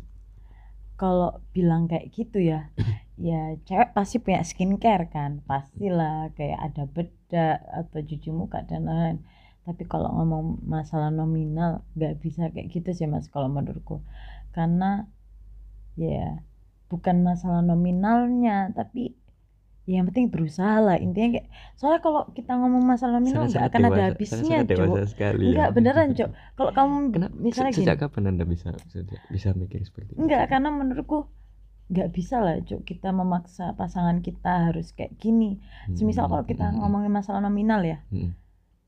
Kalau 0.94 1.42
bilang 1.50 1.90
kayak 1.90 2.12
gitu 2.14 2.38
ya 2.38 2.70
ya 3.18 3.56
cewek 3.66 3.96
pasti 3.96 4.22
punya 4.22 4.44
skincare 4.46 5.10
kan 5.10 5.42
pastilah 5.42 6.30
kayak 6.38 6.60
ada 6.60 6.84
bedak 6.86 7.58
atau 7.72 7.98
cuci 8.04 8.30
muka 8.30 8.62
dan 8.68 8.84
lain-lain. 8.86 9.18
Tapi 9.64 9.88
kalau 9.88 10.12
ngomong 10.12 10.60
masalah 10.68 11.08
nominal 11.08 11.80
nggak 11.96 12.20
bisa 12.20 12.52
kayak 12.52 12.68
gitu 12.68 12.92
sih 12.92 13.08
mas 13.08 13.32
kalau 13.32 13.48
menurutku. 13.48 14.04
Karena 14.52 15.08
ya 15.96 16.44
bukan 16.92 17.24
masalah 17.24 17.64
nominalnya 17.64 18.70
tapi 18.76 19.16
ya 19.84 20.00
yang 20.00 20.08
penting 20.08 20.32
berusaha 20.32 20.80
lah 20.80 20.96
intinya 20.96 21.36
kayak 21.36 21.48
soalnya 21.76 22.00
kalau 22.00 22.24
kita 22.32 22.56
ngomong 22.56 22.88
masalah 22.88 23.20
nominal 23.20 23.44
nggak 23.44 23.68
akan 23.68 23.82
ada 23.92 24.02
habisnya 24.08 24.64
cok 24.64 24.80
ya. 25.44 25.68
beneran 25.68 26.16
cok 26.16 26.30
kalau 26.56 26.70
kamu 26.72 26.94
Kenapa, 27.14 27.34
misalnya 27.36 27.72
se 27.76 27.84
sejak 27.84 27.96
kapan 28.00 28.32
anda 28.32 28.48
bisa 28.48 28.72
bisa 29.28 29.52
mikir 29.52 29.84
seperti 29.84 30.16
itu? 30.16 30.24
Enggak 30.24 30.48
karena 30.48 30.72
menurutku 30.72 31.28
nggak 31.92 32.16
bisa 32.16 32.40
lah 32.40 32.56
cok 32.64 32.80
kita 32.80 33.12
memaksa 33.12 33.76
pasangan 33.76 34.24
kita 34.24 34.72
harus 34.72 34.96
kayak 34.96 35.20
gini. 35.20 35.60
Semisal 35.92 36.32
kalau 36.32 36.48
kita 36.48 36.64
hmm. 36.72 36.80
ngomongin 36.80 37.12
masalah 37.12 37.44
nominal 37.44 37.84
ya. 37.84 38.00
Hmm. 38.08 38.32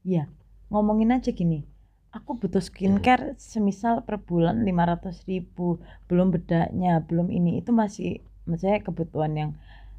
ya 0.01 0.33
ngomongin 0.73 1.13
aja 1.13 1.29
gini. 1.37 1.69
Aku 2.17 2.41
butuh 2.41 2.65
skincare 2.65 3.37
semisal 3.37 4.01
per 4.09 4.17
bulan 4.25 4.65
lima 4.65 4.89
ratus 4.89 5.29
ribu. 5.29 5.77
Belum 6.09 6.33
bedaknya 6.33 7.05
belum 7.05 7.29
ini. 7.29 7.61
Itu 7.61 7.77
masih 7.77 8.25
maksudnya 8.49 8.81
kebutuhan 8.81 9.37
yang 9.37 9.51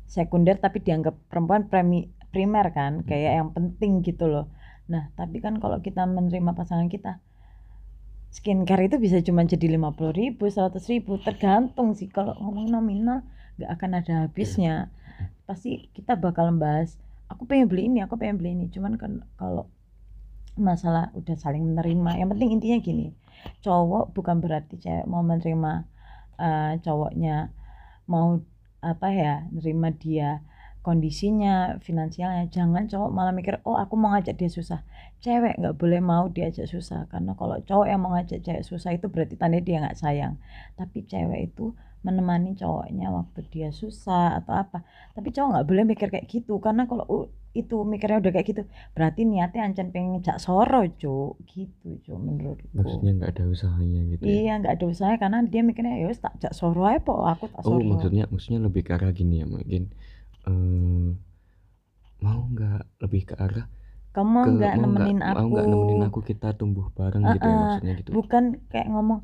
sekunder 0.07 0.57
tapi 0.57 0.79
dianggap 0.79 1.13
perempuan 1.27 1.67
premi, 1.67 2.07
primer 2.31 2.71
kan 2.71 3.03
hmm. 3.03 3.07
kayak 3.07 3.31
yang 3.43 3.49
penting 3.51 4.01
gitu 4.01 4.25
loh. 4.31 4.47
Nah 4.87 5.11
tapi 5.19 5.43
kan 5.43 5.59
kalau 5.59 5.83
kita 5.83 6.07
menerima 6.07 6.55
pasangan 6.55 6.87
kita 6.87 7.19
skincare 8.31 8.87
itu 8.87 8.99
bisa 8.99 9.19
cuma 9.23 9.43
jadi 9.43 9.67
lima 9.71 9.91
puluh 9.95 10.11
ribu 10.15 10.47
seratus 10.47 10.87
ribu 10.87 11.19
tergantung 11.19 11.93
sih. 11.93 12.07
Kalau 12.07 12.33
ngomong 12.39 12.71
nominal 12.71 13.27
nggak 13.59 13.71
akan 13.75 13.91
ada 13.99 14.13
habisnya. 14.27 14.89
Pasti 15.47 15.91
kita 15.91 16.15
bakal 16.15 16.55
membahas 16.55 16.95
aku 17.27 17.43
pengen 17.47 17.67
beli 17.67 17.91
ini 17.91 17.99
aku 18.03 18.15
pengen 18.15 18.39
beli 18.39 18.55
ini. 18.55 18.65
Cuman 18.71 18.95
kan 18.95 19.27
kalau 19.35 19.67
masalah 20.57 21.13
udah 21.13 21.37
saling 21.37 21.61
menerima 21.61 22.17
yang 22.17 22.33
penting 22.33 22.57
intinya 22.57 22.81
gini 22.81 23.13
cowok 23.61 24.17
bukan 24.17 24.41
berarti 24.41 24.81
cewek 24.81 25.05
mau 25.05 25.21
menerima 25.21 25.85
uh, 26.41 26.73
cowoknya 26.81 27.53
mau 28.09 28.41
apa 28.87 29.07
ya 29.11 29.33
nerima 29.51 29.91
dia 29.91 30.41
kondisinya 30.87 31.83
finansialnya. 31.83 32.47
Jangan 32.47 32.87
cowok 32.87 33.09
malah 33.11 33.35
mikir 33.35 33.59
oh 33.67 33.75
aku 33.75 33.99
mau 33.99 34.15
ngajak 34.15 34.39
dia 34.39 34.47
susah. 34.47 34.87
Cewek 35.19 35.59
nggak 35.59 35.75
boleh 35.75 35.99
mau 35.99 36.31
diajak 36.31 36.71
susah 36.71 37.11
karena 37.11 37.35
kalau 37.35 37.59
cowok 37.67 37.87
yang 37.91 37.99
mau 37.99 38.15
ngajak 38.15 38.39
cewek 38.39 38.63
susah 38.63 38.95
itu 38.95 39.11
berarti 39.11 39.35
tanda 39.35 39.59
dia 39.59 39.83
nggak 39.83 39.99
sayang. 39.99 40.39
Tapi 40.79 41.03
cewek 41.03 41.51
itu 41.51 41.75
menemani 42.05 42.53
cowoknya 42.53 43.09
waktu 43.09 43.39
dia 43.49 43.69
susah 43.73 44.41
atau 44.41 44.53
apa. 44.53 44.85
Tapi 45.17 45.29
cowok 45.33 45.49
nggak 45.53 45.67
boleh 45.67 45.83
mikir 45.85 46.07
kayak 46.13 46.27
gitu 46.29 46.61
karena 46.61 46.85
kalau 46.85 47.29
itu 47.57 47.81
mikirnya 47.81 48.21
udah 48.21 48.31
kayak 48.37 48.47
gitu 48.53 48.61
berarti 48.93 49.25
niatnya 49.25 49.65
ancam 49.65 49.89
pengen 49.89 50.21
ngejak 50.21 50.37
soro 50.37 50.85
cuk. 50.85 51.41
Gitu 51.49 51.97
cuk 52.05 52.17
menurutku. 52.21 52.69
Maksudnya 52.73 53.11
nggak 53.17 53.31
ada 53.33 53.43
usahanya 53.49 54.01
gitu 54.13 54.21
ya? 54.23 54.29
iya 54.29 54.53
nggak 54.61 54.73
ada 54.77 54.85
usahanya 54.85 55.17
karena 55.17 55.37
dia 55.49 55.61
mikirnya 55.65 55.93
ya 55.97 56.13
tak 56.13 56.33
jak 56.37 56.53
soro 56.53 56.85
aja 56.85 57.01
po 57.01 57.25
aku 57.25 57.49
tak 57.49 57.61
oh, 57.65 57.75
soro. 57.75 57.81
oh 57.81 57.87
maksudnya 57.97 58.23
maksudnya 58.29 58.59
lebih 58.61 58.81
ke 58.85 58.91
arah 58.93 59.09
gini 59.09 59.41
ya 59.41 59.45
mungkin 59.49 59.89
um, 60.45 61.17
mau 62.21 62.41
nggak 62.49 62.81
lebih 63.01 63.21
ke 63.29 63.35
arah 63.37 63.65
kamu 64.17 64.57
nggak 64.57 64.73
nemenin 64.81 65.17
gak, 65.21 65.29
aku 65.29 65.37
mau 65.37 65.49
nggak 65.53 65.67
nemenin 65.69 66.01
aku 66.09 66.19
kita 66.25 66.49
tumbuh 66.57 66.89
bareng 66.97 67.21
uh 67.21 67.29
-uh, 67.29 67.35
gitu 67.37 67.45
ya 67.45 67.53
maksudnya 67.61 67.93
gitu? 68.01 68.09
Bukan 68.17 68.43
kayak 68.73 68.87
ngomong 68.89 69.21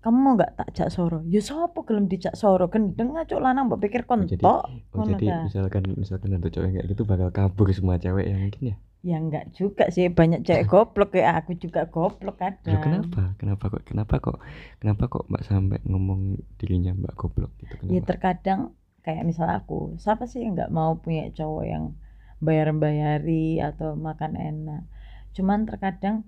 kamu 0.00 0.16
mau 0.16 0.32
nggak 0.32 0.52
tak 0.56 0.68
jak 0.72 0.88
soro? 0.88 1.20
Ya 1.28 1.44
sopo 1.44 1.84
gelem 1.84 2.08
dijak 2.08 2.32
soro? 2.32 2.72
Gendeng 2.72 3.12
aja 3.20 3.36
lanang 3.36 3.68
mbak 3.68 3.84
pikir 3.84 4.08
kontok 4.08 4.40
oh, 4.48 4.64
jadi, 4.96 4.96
oh, 4.96 5.04
jadi 5.04 5.26
misalkan 5.44 5.84
misalkan 5.92 6.40
ada 6.40 6.48
cowok 6.48 6.72
kayak 6.72 6.86
gitu 6.88 7.02
bakal 7.04 7.28
kabur 7.28 7.68
semua 7.76 8.00
cewek 8.00 8.32
yang 8.32 8.40
mungkin 8.48 8.62
ya? 8.64 8.76
Ya 9.00 9.16
enggak 9.20 9.52
juga 9.52 9.92
sih 9.92 10.08
banyak 10.08 10.40
cewek 10.40 10.64
goblok 10.72 11.12
ya 11.20 11.36
aku 11.36 11.52
juga 11.60 11.84
goblok 11.92 12.40
ada 12.40 12.72
Loh, 12.72 12.80
kenapa? 12.80 13.22
Kenapa 13.36 13.64
kok 13.68 13.82
kenapa 13.84 14.14
kok 14.24 14.38
kenapa 14.80 15.02
kok 15.12 15.24
mbak 15.28 15.42
sampai 15.44 15.78
ngomong 15.84 16.40
dirinya 16.56 16.96
mbak 16.96 17.14
goblok 17.20 17.52
gitu? 17.60 17.76
Kenapa? 17.76 17.92
ya 17.92 18.00
terkadang 18.00 18.60
kayak 19.04 19.28
misal 19.28 19.52
aku 19.52 20.00
siapa 20.00 20.24
sih 20.24 20.40
yang 20.40 20.56
nggak 20.56 20.72
mau 20.72 20.96
punya 20.96 21.28
cowok 21.36 21.64
yang 21.68 21.92
bayar 22.40 22.72
bayari 22.72 23.60
atau 23.60 24.00
makan 24.00 24.32
enak? 24.32 24.88
Cuman 25.36 25.68
terkadang 25.68 26.24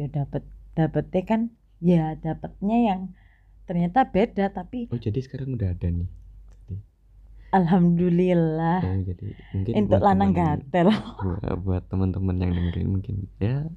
ya 0.00 0.08
dapat 0.08 0.48
dapetnya 0.72 1.22
kan 1.28 1.40
ya 1.82 2.14
dapatnya 2.16 2.76
yang 2.94 3.00
ternyata 3.66 4.06
beda 4.06 4.54
tapi 4.54 4.86
oh 4.88 4.98
jadi 4.98 5.18
sekarang 5.18 5.58
udah 5.58 5.74
ada 5.74 5.88
nih. 5.90 6.10
Alhamdulillah. 7.52 8.80
Oh, 8.80 8.96
jadi 9.04 9.26
mungkin 9.52 9.72
untuk 9.84 10.00
lanang 10.00 10.32
gatel. 10.32 10.88
Buat, 11.20 11.60
buat 11.60 11.84
teman-teman 11.92 12.40
yang 12.40 12.56
dengerin 12.56 12.88
mungkin 12.88 13.28
ya. 13.36 13.68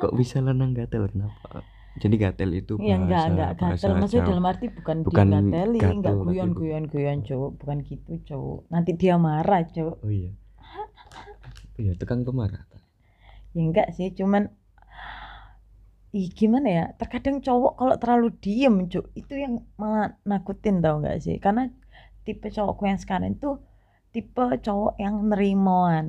Kok 0.00 0.16
bisa 0.16 0.40
lanang 0.40 0.72
gatel? 0.72 1.04
Kenapa? 1.12 1.60
jadi 1.96 2.14
gatel 2.28 2.50
itu 2.60 2.76
bahasa, 2.76 2.88
ya 2.88 2.96
enggak 3.00 3.24
enggak 3.32 3.50
gatel. 3.56 3.92
maksudnya 3.96 4.28
dalam 4.28 4.44
arti 4.44 4.66
bukan, 4.68 4.96
bukan 5.00 5.26
dia 5.26 5.40
gateli 5.40 5.78
enggak 5.80 6.16
guyon 6.20 6.50
guyon 6.52 6.84
guyon 6.92 7.18
cowok 7.24 7.50
bukan 7.56 7.78
gitu 7.88 8.12
cowok 8.28 8.60
nanti 8.68 8.90
dia 9.00 9.16
marah 9.16 9.64
cowok 9.64 9.96
oh 10.04 10.12
iya. 10.12 10.32
Oh 11.76 11.80
iya 11.80 11.92
tukang 11.96 12.24
pemarah 12.24 12.64
ya 13.56 13.60
enggak 13.64 13.88
sih 13.96 14.12
cuman 14.12 14.52
ih 16.16 16.26
gimana 16.32 16.68
ya? 16.78 16.84
Terkadang 16.96 17.44
cowok 17.44 17.72
kalau 17.76 17.94
terlalu 18.00 18.28
diem 18.40 18.76
cuk 18.88 19.06
itu 19.12 19.34
yang 19.36 19.54
malah 19.76 20.16
nakutin 20.24 20.80
tau 20.80 20.96
gak 21.04 21.20
sih? 21.20 21.36
Karena 21.36 21.68
tipe 22.24 22.48
cowokku 22.48 22.88
yang 22.88 22.96
sekarang 22.96 23.36
itu 23.36 23.60
tipe 24.16 24.44
cowok 24.64 24.96
yang 24.96 25.28
nerimoan 25.28 26.06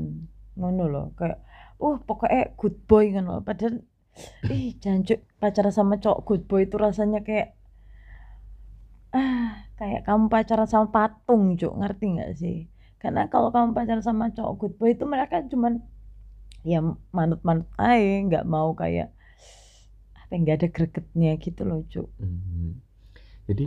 ngono 0.55 0.83
loh. 0.87 1.05
Kayak 1.19 1.43
uh 1.83 1.97
pokoknya 2.07 2.55
good 2.55 2.77
boy 2.87 3.05
ngono 3.13 3.43
padahal 3.43 3.83
ih 4.49 4.73
jancuk 4.81 5.21
pacaran 5.37 5.73
sama 5.75 5.99
cowok 6.01 6.19
good 6.25 6.43
boy 6.49 6.65
itu 6.65 6.75
rasanya 6.79 7.21
kayak 7.21 7.53
ah 9.13 9.67
kayak 9.77 10.07
kamu 10.07 10.31
pacaran 10.31 10.67
sama 10.71 10.87
patung 10.87 11.59
cuk. 11.59 11.73
Ngerti 11.75 12.05
nggak 12.15 12.31
sih? 12.39 12.57
Karena 12.97 13.27
kalau 13.27 13.51
kamu 13.51 13.75
pacaran 13.75 14.03
sama 14.07 14.31
cowok 14.31 14.53
good 14.55 14.73
boy 14.79 14.95
itu 14.95 15.03
mereka 15.03 15.43
cuman 15.51 15.83
ya 16.63 16.79
manut-manut 17.11 17.67
aja 17.75 18.23
nggak 18.27 18.47
mau 18.47 18.71
kayak 18.73 19.16
apa 20.27 20.33
nggak 20.41 20.55
ada 20.59 20.67
gregetnya 20.75 21.29
gitu 21.45 21.61
loh 21.69 21.79
cuk 21.91 22.07
Hmm. 22.21 22.77
Jadi 23.49 23.65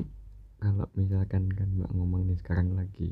kalau 0.63 0.87
misalkan 1.01 1.45
kan 1.59 1.69
Mbak 1.79 1.91
ngomong 1.97 2.23
nih 2.29 2.39
sekarang 2.43 2.69
lagi 2.81 3.09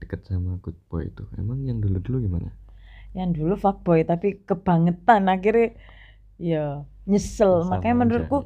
deket 0.00 0.20
sama 0.30 0.52
good 0.64 0.78
boy 0.90 1.02
itu, 1.10 1.24
emang 1.42 1.58
yang 1.68 1.78
dulu-dulu 1.84 2.18
gimana? 2.26 2.50
yang 3.16 3.30
dulu 3.36 3.54
fuckboy 3.64 3.98
tapi 4.10 4.26
kebangetan 4.48 5.22
akhirnya 5.32 5.66
ya 6.50 6.58
nyesel 7.10 7.52
Sama 7.60 7.72
makanya 7.72 7.96
aja. 8.02 8.24
menurutku 8.24 8.36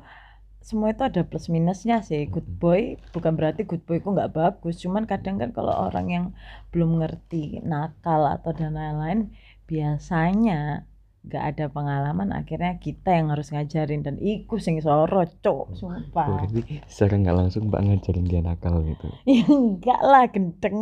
semua 0.68 0.88
itu 0.94 1.02
ada 1.08 1.20
plus 1.28 1.46
minusnya 1.56 1.96
sih 2.08 2.20
good 2.32 2.46
Mm-mm. 2.46 2.62
boy 2.62 2.80
bukan 3.14 3.32
berarti 3.38 3.62
good 3.70 3.82
boy 3.88 3.98
ku 4.04 4.08
nggak 4.16 4.32
bagus 4.38 4.74
cuman 4.84 5.04
kadang 5.12 5.36
kan 5.42 5.50
kalau 5.56 5.74
orang 5.86 6.06
yang 6.16 6.26
belum 6.72 6.90
ngerti 7.00 7.36
nakal 7.70 8.22
atau 8.34 8.50
dan 8.58 8.72
lain-lain 8.78 9.20
biasanya 9.70 10.54
nggak 11.22 11.44
ada 11.54 11.64
pengalaman 11.70 12.34
akhirnya 12.34 12.82
kita 12.82 13.14
yang 13.14 13.30
harus 13.30 13.54
ngajarin. 13.54 14.02
Dan 14.02 14.18
iku 14.18 14.58
sing 14.58 14.82
soro 14.82 15.22
cok 15.22 15.78
sumpah. 15.78 16.26
Berarti 16.28 16.82
secara 16.90 17.14
nggak 17.22 17.36
langsung 17.36 17.70
Mbak 17.70 17.82
ngajarin 17.86 18.26
dia 18.26 18.40
nakal 18.42 18.82
gitu. 18.82 19.06
ya 19.30 19.44
enggak 19.46 20.00
lah 20.02 20.24
gendeng. 20.30 20.80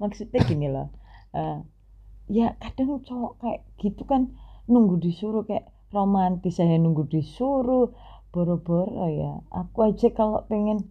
Maksudnya 0.00 0.40
gini 0.44 0.68
loh 0.68 0.88
eh, 1.34 1.58
ya 2.30 2.56
kadang 2.62 3.02
cowok 3.04 3.32
kayak 3.42 3.60
gitu 3.82 4.02
kan 4.08 4.32
nunggu 4.64 4.96
disuruh 5.02 5.44
kayak 5.44 5.68
romantis 5.92 6.56
saya 6.56 6.80
nunggu 6.80 7.04
disuruh 7.10 7.92
boro-boro 8.32 9.06
ya. 9.10 9.32
Aku 9.52 9.84
aja 9.86 10.10
kalau 10.10 10.46
pengen 10.48 10.90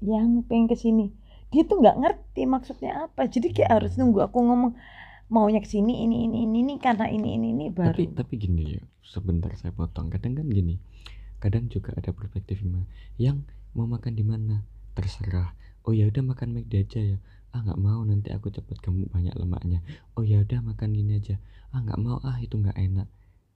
yang 0.00 0.40
pengen 0.48 0.66
ke 0.68 0.76
sini 0.76 1.12
dia 1.50 1.66
tuh 1.66 1.82
nggak 1.82 1.98
ngerti 1.98 2.42
maksudnya 2.46 3.10
apa. 3.10 3.26
Jadi 3.26 3.50
kayak 3.50 3.82
harus 3.82 3.92
nunggu 3.98 4.22
aku 4.30 4.38
ngomong 4.38 4.72
maunya 5.30 5.62
ke 5.62 5.68
sini 5.70 6.02
ini 6.04 6.26
ini 6.26 6.42
ini 6.44 6.58
ini 6.66 6.74
karena 6.82 7.06
ini 7.06 7.38
ini 7.38 7.54
ini 7.54 7.66
baru 7.70 7.94
Tapi 7.94 8.04
tapi 8.18 8.34
gini 8.36 8.62
ya, 8.76 8.82
sebentar 9.00 9.50
saya 9.54 9.70
potong. 9.70 10.10
Kadang 10.10 10.34
kan 10.36 10.46
gini, 10.50 10.76
kadang 11.38 11.70
juga 11.70 11.94
ada 11.94 12.10
perspektif 12.10 12.60
yang- 12.60 12.86
yang 13.16 13.36
mau 13.72 13.86
makan 13.86 14.18
di 14.18 14.26
mana 14.26 14.66
terserah. 14.92 15.54
Oh 15.86 15.94
ya 15.94 16.10
udah 16.10 16.20
makan 16.20 16.58
McD 16.58 16.74
aja 16.84 17.00
ya. 17.00 17.18
Ah 17.50 17.62
nggak 17.62 17.80
mau 17.80 18.02
nanti 18.04 18.30
aku 18.30 18.50
cepet 18.50 18.78
gemuk 18.82 19.08
banyak 19.10 19.34
lemaknya. 19.38 19.80
Oh 20.18 20.26
ya 20.26 20.42
udah 20.42 20.60
makan 20.60 20.92
ini 20.92 21.16
aja. 21.18 21.38
Ah 21.70 21.80
nggak 21.80 21.98
mau 22.02 22.18
ah 22.26 22.36
itu 22.42 22.58
nggak 22.58 22.76
enak. 22.76 23.06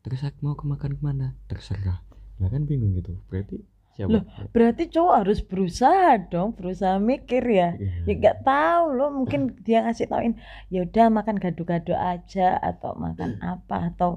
Terus 0.07 0.23
aku 0.25 0.39
mau 0.47 0.55
ke 0.55 0.65
makan 0.65 0.95
ke 0.95 1.03
mana? 1.03 1.35
Terserah. 1.51 2.01
Nah 2.39 2.49
kan 2.51 2.65
bingung 2.67 2.95
gitu. 2.95 3.19
Berarti 3.29 3.63
siapa? 3.97 4.13
Loh, 4.13 4.23
berarti 4.55 4.83
cowok 4.95 5.15
harus 5.25 5.39
berusaha 5.51 6.09
dong 6.33 6.49
berusaha 6.59 6.97
mikir 7.11 7.43
ya 7.61 7.69
Iya. 7.79 8.05
ya 8.07 8.13
nggak 8.21 8.37
tahu 8.49 8.85
loh 8.99 9.09
mungkin 9.19 9.41
dia 9.67 9.79
ngasih 9.85 10.07
tauin 10.13 10.35
ya 10.73 10.79
udah 10.87 11.07
makan 11.17 11.37
gado-gado 11.45 11.95
aja 12.13 12.43
atau 12.71 12.91
makan 13.05 13.31
apa 13.53 13.77
atau 13.91 14.11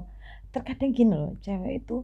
terkadang 0.52 0.90
gini 0.98 1.14
loh 1.22 1.32
cewek 1.44 1.72
itu 1.84 1.94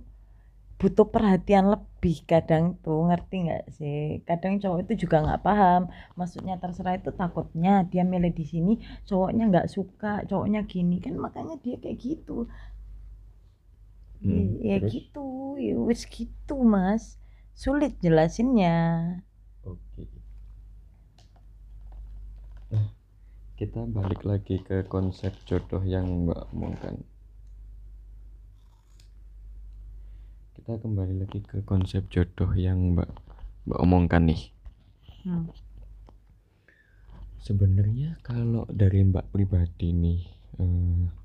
butuh 0.81 1.07
perhatian 1.15 1.65
lebih 1.75 2.17
kadang 2.31 2.65
tuh 2.85 2.99
ngerti 3.09 3.37
nggak 3.47 3.65
sih 3.79 3.99
kadang 4.29 4.55
cowok 4.63 4.79
itu 4.85 4.95
juga 5.07 5.17
nggak 5.25 5.43
paham 5.47 5.83
maksudnya 6.19 6.55
terserah 6.63 6.95
itu 7.01 7.11
takutnya 7.21 7.71
dia 7.91 8.03
milih 8.13 8.33
di 8.39 8.45
sini 8.53 8.73
cowoknya 9.09 9.43
nggak 9.51 9.67
suka 9.77 10.13
cowoknya 10.31 10.61
gini 10.73 10.97
kan 11.05 11.15
makanya 11.25 11.55
dia 11.65 11.77
kayak 11.83 11.99
gitu 12.07 12.33
Hmm, 14.23 14.57
ya 14.69 14.77
terus? 14.81 14.93
gitu 14.93 15.21
ya 15.67 15.75
wis 15.89 16.03
gitu 16.17 16.55
mas 16.75 17.05
sulit 17.55 17.95
jelasinnya 18.03 18.77
Oke. 19.65 20.05
Nah, 22.69 22.87
kita 23.57 23.89
balik 23.89 24.27
lagi 24.29 24.61
ke 24.61 24.85
konsep 24.85 25.33
jodoh 25.49 25.81
yang 25.81 26.29
Mbak 26.29 26.53
omongkan. 26.53 26.95
Kita 30.59 30.77
kembali 30.77 31.15
lagi 31.25 31.41
ke 31.41 31.65
konsep 31.65 32.13
jodoh 32.13 32.53
yang 32.53 32.93
Mbak 32.93 33.09
Mbak 33.65 33.81
omongkan 33.81 34.29
nih. 34.29 34.43
Hmm. 35.25 35.49
Sebenarnya 37.41 38.21
kalau 38.21 38.69
dari 38.69 39.01
Mbak 39.01 39.33
pribadi 39.33 39.97
nih 39.97 40.21
eh, 40.61 41.24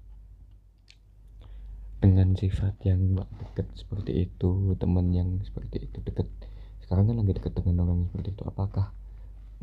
dengan 2.04 2.30
sifat 2.42 2.74
yang 2.90 3.02
deket 3.42 3.68
seperti 3.82 4.12
itu, 4.28 4.52
teman 4.82 5.08
yang 5.20 5.30
seperti 5.48 5.78
itu 5.88 5.98
deket. 6.08 6.28
Sekarang 6.84 7.06
kan 7.12 7.16
lagi 7.22 7.34
deket 7.38 7.54
dengan 7.60 7.76
orang 7.86 7.98
yang 8.04 8.10
seperti 8.12 8.30
itu. 8.36 8.44
Apakah 8.48 8.86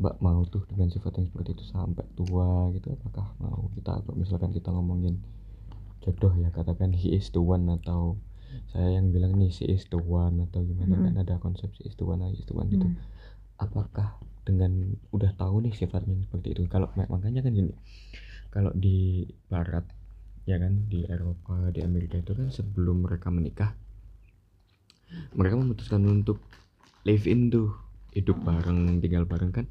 Mbak 0.01 0.15
mau 0.25 0.41
tuh 0.53 0.63
dengan 0.69 0.87
sifat 0.93 1.11
yang 1.17 1.27
seperti 1.29 1.49
itu 1.57 1.63
sampai 1.65 2.05
tua 2.17 2.69
gitu? 2.77 2.87
Apakah 2.97 3.27
mau 3.41 3.61
kita 3.77 3.91
kalau 4.05 4.17
misalkan 4.17 4.51
kita 4.53 4.69
ngomongin 4.69 5.15
jodoh 6.03 6.33
ya 6.37 6.49
katakan 6.53 6.93
he 6.93 7.13
is 7.17 7.29
the 7.35 7.41
one 7.41 7.67
atau 7.67 8.15
saya 8.71 8.97
yang 8.97 9.11
bilang 9.15 9.35
nih 9.41 9.51
she 9.51 9.65
is 9.67 9.83
the 9.91 9.99
one 9.99 10.39
atau 10.47 10.63
gimana 10.63 10.95
Mm-mm. 10.95 11.05
kan 11.05 11.13
ada 11.19 11.35
konsep 11.41 11.69
she 11.75 11.83
is 11.89 11.95
the 11.99 12.05
one 12.07 12.21
is 12.31 12.45
the 12.47 12.55
one 12.55 12.69
gitu 12.69 12.87
Hmm. 12.87 12.95
apakah 13.59 14.15
dengan 14.47 14.95
udah 15.11 15.31
tahu 15.35 15.65
nih 15.65 15.73
sifatnya 15.75 16.15
seperti 16.23 16.55
itu 16.55 16.61
kalau 16.71 16.87
mak- 16.95 17.11
makanya 17.11 17.41
kan 17.43 17.51
gini 17.51 17.73
kalau 18.53 18.71
di 18.75 19.27
barat 19.51 19.83
ya 20.47 20.55
kan 20.55 20.87
di 20.87 21.03
Eropa 21.03 21.75
di 21.75 21.83
Amerika 21.83 22.15
itu 22.15 22.31
kan 22.31 22.47
sebelum 22.47 23.03
mereka 23.03 23.27
menikah 23.27 23.75
mereka 25.35 25.59
memutuskan 25.59 26.07
untuk 26.07 26.39
live 27.03 27.27
in 27.27 27.51
tuh 27.51 27.75
hidup 28.15 28.39
bareng 28.43 29.03
tinggal 29.03 29.27
bareng 29.27 29.51
kan. 29.51 29.67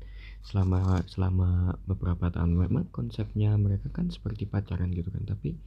Selama 0.46 1.02
selama 1.10 1.74
beberapa 1.88 2.30
tahun 2.30 2.54
memang 2.54 2.92
konsepnya 2.94 3.56
mereka 3.58 3.90
kan 3.90 4.12
seperti 4.12 4.46
pacaran 4.46 4.94
gitu 4.94 5.10
kan 5.10 5.26
tapi 5.26 5.58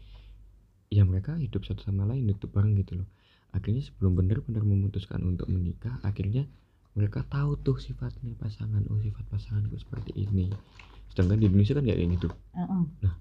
ya 0.88 1.04
mereka 1.04 1.36
hidup 1.36 1.68
satu 1.68 1.84
sama 1.84 2.08
lain 2.08 2.30
hidup 2.30 2.50
bareng 2.54 2.78
gitu 2.80 3.04
loh. 3.04 3.10
Akhirnya 3.52 3.82
sebelum 3.82 4.14
benar-benar 4.14 4.62
memutuskan 4.62 5.26
untuk 5.26 5.50
menikah 5.50 6.00
akhirnya 6.06 6.46
mereka 6.94 7.26
tahu 7.26 7.58
tuh 7.60 7.78
sifatnya 7.82 8.34
pasangan 8.38 8.86
oh 8.94 9.02
sifat 9.02 9.26
pasanganku 9.28 9.76
seperti 9.78 10.16
ini. 10.16 10.54
Sedangkan 11.12 11.42
di 11.42 11.50
Indonesia 11.50 11.76
kan 11.76 11.84
nggak 11.84 11.98
kayak 11.98 12.12
gitu. 12.16 12.30
Heeh. 12.54 13.14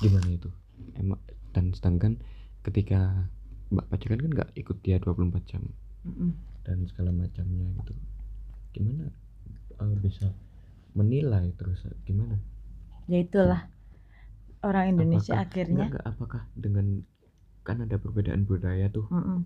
gimana 0.00 0.24
itu 0.32 0.48
emang 0.94 1.20
dan 1.50 1.70
sedangkan 1.70 2.12
ketika 2.62 3.28
mbak 3.68 3.88
pacaran 3.88 4.20
kan 4.20 4.30
nggak 4.32 4.50
ikut 4.54 4.76
dia 4.80 4.96
24 4.96 5.32
jam 5.46 5.62
Mm-mm. 6.04 6.30
dan 6.62 6.84
segala 6.86 7.10
macamnya 7.10 7.68
gitu 7.80 7.92
gimana 8.72 9.08
eh, 9.78 9.96
bisa 9.98 10.28
menilai 10.92 11.52
terus 11.54 11.80
gimana 12.02 12.36
ya 13.06 13.18
itulah 13.18 13.68
orang 14.62 14.92
Indonesia 14.92 15.34
Apakah- 15.34 15.48
akhirnya 15.48 15.74
enggak, 15.88 15.88
enggak, 15.90 16.04
apakah 16.06 16.42
dengan 16.54 16.86
kan 17.62 17.78
ada 17.80 17.96
perbedaan 17.96 18.42
budaya 18.42 18.86
tuh 18.88 19.06
Mm-mm. 19.08 19.40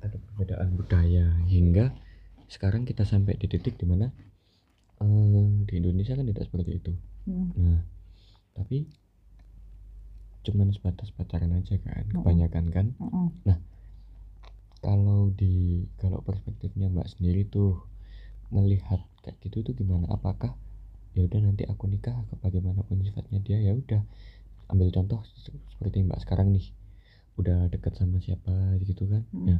ada 0.00 0.16
perbedaan 0.18 0.70
budaya 0.72 1.26
hingga 1.46 1.90
sekarang 2.46 2.84
kita 2.84 3.02
sampai 3.02 3.34
di 3.34 3.46
titik 3.46 3.76
di 3.76 3.84
mana 3.84 4.10
eh, 4.98 5.46
di 5.64 5.74
Indonesia 5.76 6.12
kan 6.12 6.24
tidak 6.24 6.44
seperti 6.44 6.72
itu 6.76 6.92
Mm. 7.22 7.54
nah 7.54 7.78
tapi 8.52 8.82
cuman 10.46 10.68
sebatas 10.76 11.08
pacaran 11.16 11.52
aja 11.58 11.74
kan 11.86 12.04
kebanyakan 12.14 12.66
kan 12.74 12.86
Mm-mm. 13.00 13.26
kalau 14.82 15.30
di 15.40 15.54
kalau 16.02 16.18
perspektifnya 16.28 16.86
mbak 16.94 17.06
sendiri 17.14 17.42
tuh 17.56 17.70
melihat 18.56 19.00
kayak 19.24 19.38
gitu 19.44 19.58
tuh 19.66 19.74
gimana 19.80 20.06
apakah 20.16 20.52
ya 21.16 21.22
udah 21.28 21.40
nanti 21.46 21.64
aku 21.72 21.84
nikah 21.92 22.16
bagaimanapun 22.42 22.98
sifatnya 23.06 23.38
dia 23.46 23.58
ya 23.66 23.72
udah 23.82 24.02
ambil 24.72 24.88
contoh 24.96 25.20
se- 25.44 25.62
seperti 25.72 25.98
mbak 26.08 26.20
sekarang 26.24 26.48
nih 26.56 26.66
udah 27.40 27.58
deket 27.74 27.94
sama 28.00 28.18
siapa 28.26 28.54
gitu 28.88 29.04
kan 29.12 29.22
Mm. 29.34 29.48
ya 29.50 29.58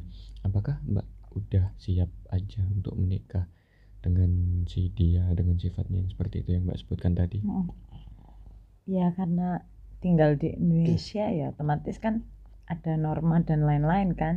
apakah 0.48 0.76
mbak 0.92 1.06
udah 1.38 1.66
siap 1.84 2.10
aja 2.36 2.62
untuk 2.76 2.94
menikah 3.02 3.46
dengan 4.04 4.30
si 4.72 4.90
dia 4.98 5.24
dengan 5.38 5.56
sifatnya 5.62 5.98
yang 6.04 6.10
seperti 6.14 6.36
itu 6.44 6.50
yang 6.58 6.64
mbak 6.68 6.78
sebutkan 6.82 7.14
tadi 7.16 7.40
Mm. 7.44 7.68
ya 8.86 9.06
karena 9.16 9.42
tinggal 10.04 10.30
di 10.42 10.48
Indonesia 10.60 11.24
ya 11.38 11.44
otomatis 11.52 11.96
kan 12.04 12.14
ada 12.72 12.92
norma 13.04 13.36
dan 13.48 13.60
lain-lain 13.68 14.10
kan. 14.22 14.34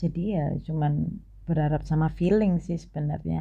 Jadi 0.00 0.22
ya 0.38 0.44
cuman 0.66 0.92
berharap 1.46 1.82
sama 1.90 2.08
feeling 2.18 2.54
sih 2.66 2.78
sebenarnya. 2.84 3.40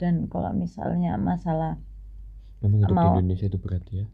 Dan 0.00 0.14
kalau 0.32 0.52
misalnya 0.64 1.12
masalah 1.30 1.72
memang 2.64 2.80
hidup 2.82 2.96
di 3.02 3.06
Mau- 3.06 3.12
Indonesia 3.12 3.44
itu 3.50 3.58
berat 3.64 3.84
ya? 3.98 4.04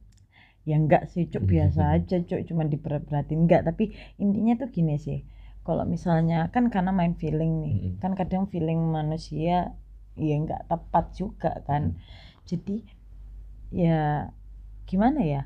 Ya 0.68 0.74
enggak 0.82 1.02
sih 1.12 1.24
cuk 1.32 1.44
biasa 1.52 1.80
aja 1.96 2.16
cuk 2.28 2.40
cuman 2.48 2.66
diberat-beratin 2.72 3.38
enggak 3.48 3.62
tapi 3.68 3.84
intinya 4.22 4.52
tuh 4.60 4.68
gini 4.76 4.94
sih. 5.06 5.18
Kalau 5.66 5.84
misalnya 5.94 6.36
kan 6.54 6.64
karena 6.74 6.92
main 6.98 7.14
feeling 7.20 7.52
nih 7.64 7.74
Mm-mm. 7.74 7.98
kan 8.02 8.12
kadang 8.20 8.44
feeling 8.52 8.80
manusia 8.98 9.56
ya 10.26 10.34
nggak 10.44 10.62
tepat 10.70 11.04
juga 11.20 11.50
kan. 11.68 11.82
Jadi 12.50 12.74
ya 13.72 14.28
gimana 14.88 15.20
ya 15.24 15.40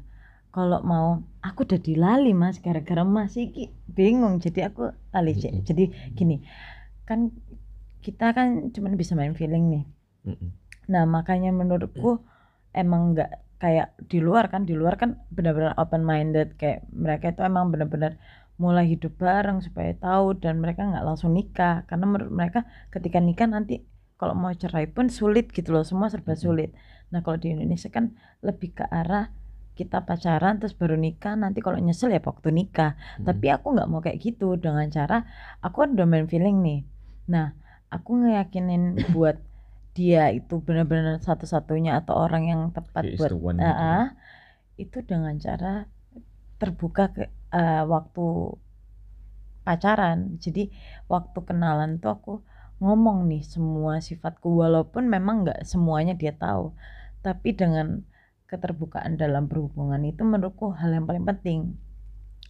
kalau 0.53 0.85
mau 0.85 1.25
aku 1.41 1.65
udah 1.65 1.81
dilali 1.81 2.37
mas 2.37 2.61
gara-gara 2.61 3.03
mas 3.03 3.35
iki 3.41 3.73
bingung 3.88 4.38
jadi 4.38 4.69
aku 4.69 4.93
lali 5.11 5.33
Cek. 5.35 5.53
Mm-mm. 5.53 5.65
jadi 5.65 5.85
gini 6.12 6.37
kan 7.09 7.33
kita 8.05 8.37
kan 8.37 8.71
cuma 8.71 8.93
bisa 8.93 9.17
main 9.17 9.33
feeling 9.33 9.65
nih 9.73 9.85
Mm-mm. 10.29 10.51
nah 10.93 11.09
makanya 11.09 11.51
menurutku 11.51 12.21
emang 12.77 13.17
nggak 13.17 13.31
kayak 13.62 13.95
di 14.11 14.19
luar 14.19 14.51
kan 14.53 14.67
di 14.69 14.75
luar 14.75 14.99
kan 15.01 15.23
benar-benar 15.33 15.73
open 15.79 16.03
minded 16.03 16.59
kayak 16.61 16.85
mereka 16.93 17.33
itu 17.33 17.41
emang 17.47 17.73
benar-benar 17.73 18.19
mulai 18.61 18.85
hidup 18.91 19.17
bareng 19.17 19.65
supaya 19.65 19.97
tahu 19.97 20.37
dan 20.37 20.61
mereka 20.61 20.85
nggak 20.85 21.03
langsung 21.07 21.33
nikah 21.33 21.87
karena 21.88 22.05
menurut 22.05 22.31
mereka 22.35 22.69
ketika 22.93 23.19
nikah 23.23 23.49
nanti 23.49 23.87
kalau 24.21 24.37
mau 24.37 24.53
cerai 24.55 24.87
pun 24.91 25.09
sulit 25.09 25.51
gitu 25.51 25.73
loh 25.75 25.87
semua 25.87 26.12
serba 26.12 26.37
sulit 26.37 26.75
nah 27.09 27.25
kalau 27.25 27.38
di 27.41 27.55
Indonesia 27.55 27.88
kan 27.88 28.12
lebih 28.45 28.77
ke 28.77 28.85
arah 28.87 29.31
kita 29.79 30.05
pacaran 30.09 30.61
terus 30.61 30.75
baru 30.77 30.97
nikah 31.01 31.35
nanti 31.43 31.59
kalau 31.65 31.79
nyesel 31.81 32.13
ya 32.13 32.21
waktu 32.21 32.49
nikah 32.53 32.93
Mm-mm. 32.95 33.25
tapi 33.27 33.47
aku 33.55 33.67
nggak 33.75 33.89
mau 33.91 34.01
kayak 34.05 34.19
gitu 34.21 34.57
dengan 34.61 34.87
cara 34.93 35.25
aku 35.65 35.77
kan 35.83 35.91
udah 35.97 36.07
main 36.09 36.27
feeling 36.29 36.61
nih 36.67 36.81
nah 37.33 37.57
aku 37.89 38.11
ngeyakinin 38.21 38.83
buat 39.15 39.37
dia 39.93 40.33
itu 40.33 40.55
benar-benar 40.65 41.21
satu-satunya 41.21 42.01
atau 42.01 42.17
orang 42.17 42.45
yang 42.49 42.61
tepat 42.73 43.05
He 43.05 43.17
buat 43.21 43.33
ya. 43.61 43.73
ah, 44.01 44.07
itu 44.81 44.99
dengan 45.05 45.37
cara 45.37 45.85
terbuka 46.61 47.05
ke 47.13 47.23
eh, 47.53 47.83
waktu 47.85 48.25
pacaran 49.67 50.19
jadi 50.43 50.63
waktu 51.13 51.39
kenalan 51.49 51.91
tuh 52.03 52.11
aku 52.17 52.33
ngomong 52.83 53.31
nih 53.31 53.43
semua 53.47 54.03
sifatku 54.03 54.49
walaupun 54.63 55.07
memang 55.07 55.47
nggak 55.47 55.61
semuanya 55.63 56.15
dia 56.19 56.35
tahu 56.35 56.75
tapi 57.23 57.55
dengan 57.55 58.03
keterbukaan 58.53 59.17
dalam 59.17 59.49
berhubungan 59.49 60.05
itu 60.05 60.21
menurutku 60.21 60.77
hal 60.77 60.93
yang 60.93 61.09
paling 61.09 61.25
penting. 61.25 61.81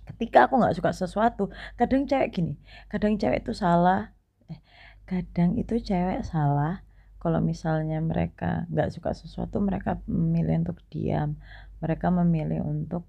Ketika 0.02 0.50
aku 0.50 0.58
nggak 0.58 0.74
suka 0.74 0.90
sesuatu 0.90 1.54
kadang 1.78 2.10
cewek 2.10 2.34
gini 2.34 2.58
kadang 2.90 3.14
cewek 3.14 3.46
itu 3.46 3.54
salah 3.54 4.10
eh, 4.50 4.58
kadang 5.06 5.54
itu 5.54 5.78
cewek 5.78 6.26
salah. 6.26 6.82
Kalau 7.22 7.38
misalnya 7.38 8.02
mereka 8.02 8.66
nggak 8.66 8.90
suka 8.98 9.14
sesuatu 9.14 9.62
mereka 9.62 10.02
memilih 10.10 10.66
untuk 10.66 10.82
diam 10.90 11.38
mereka 11.78 12.10
memilih 12.10 12.66
untuk 12.66 13.06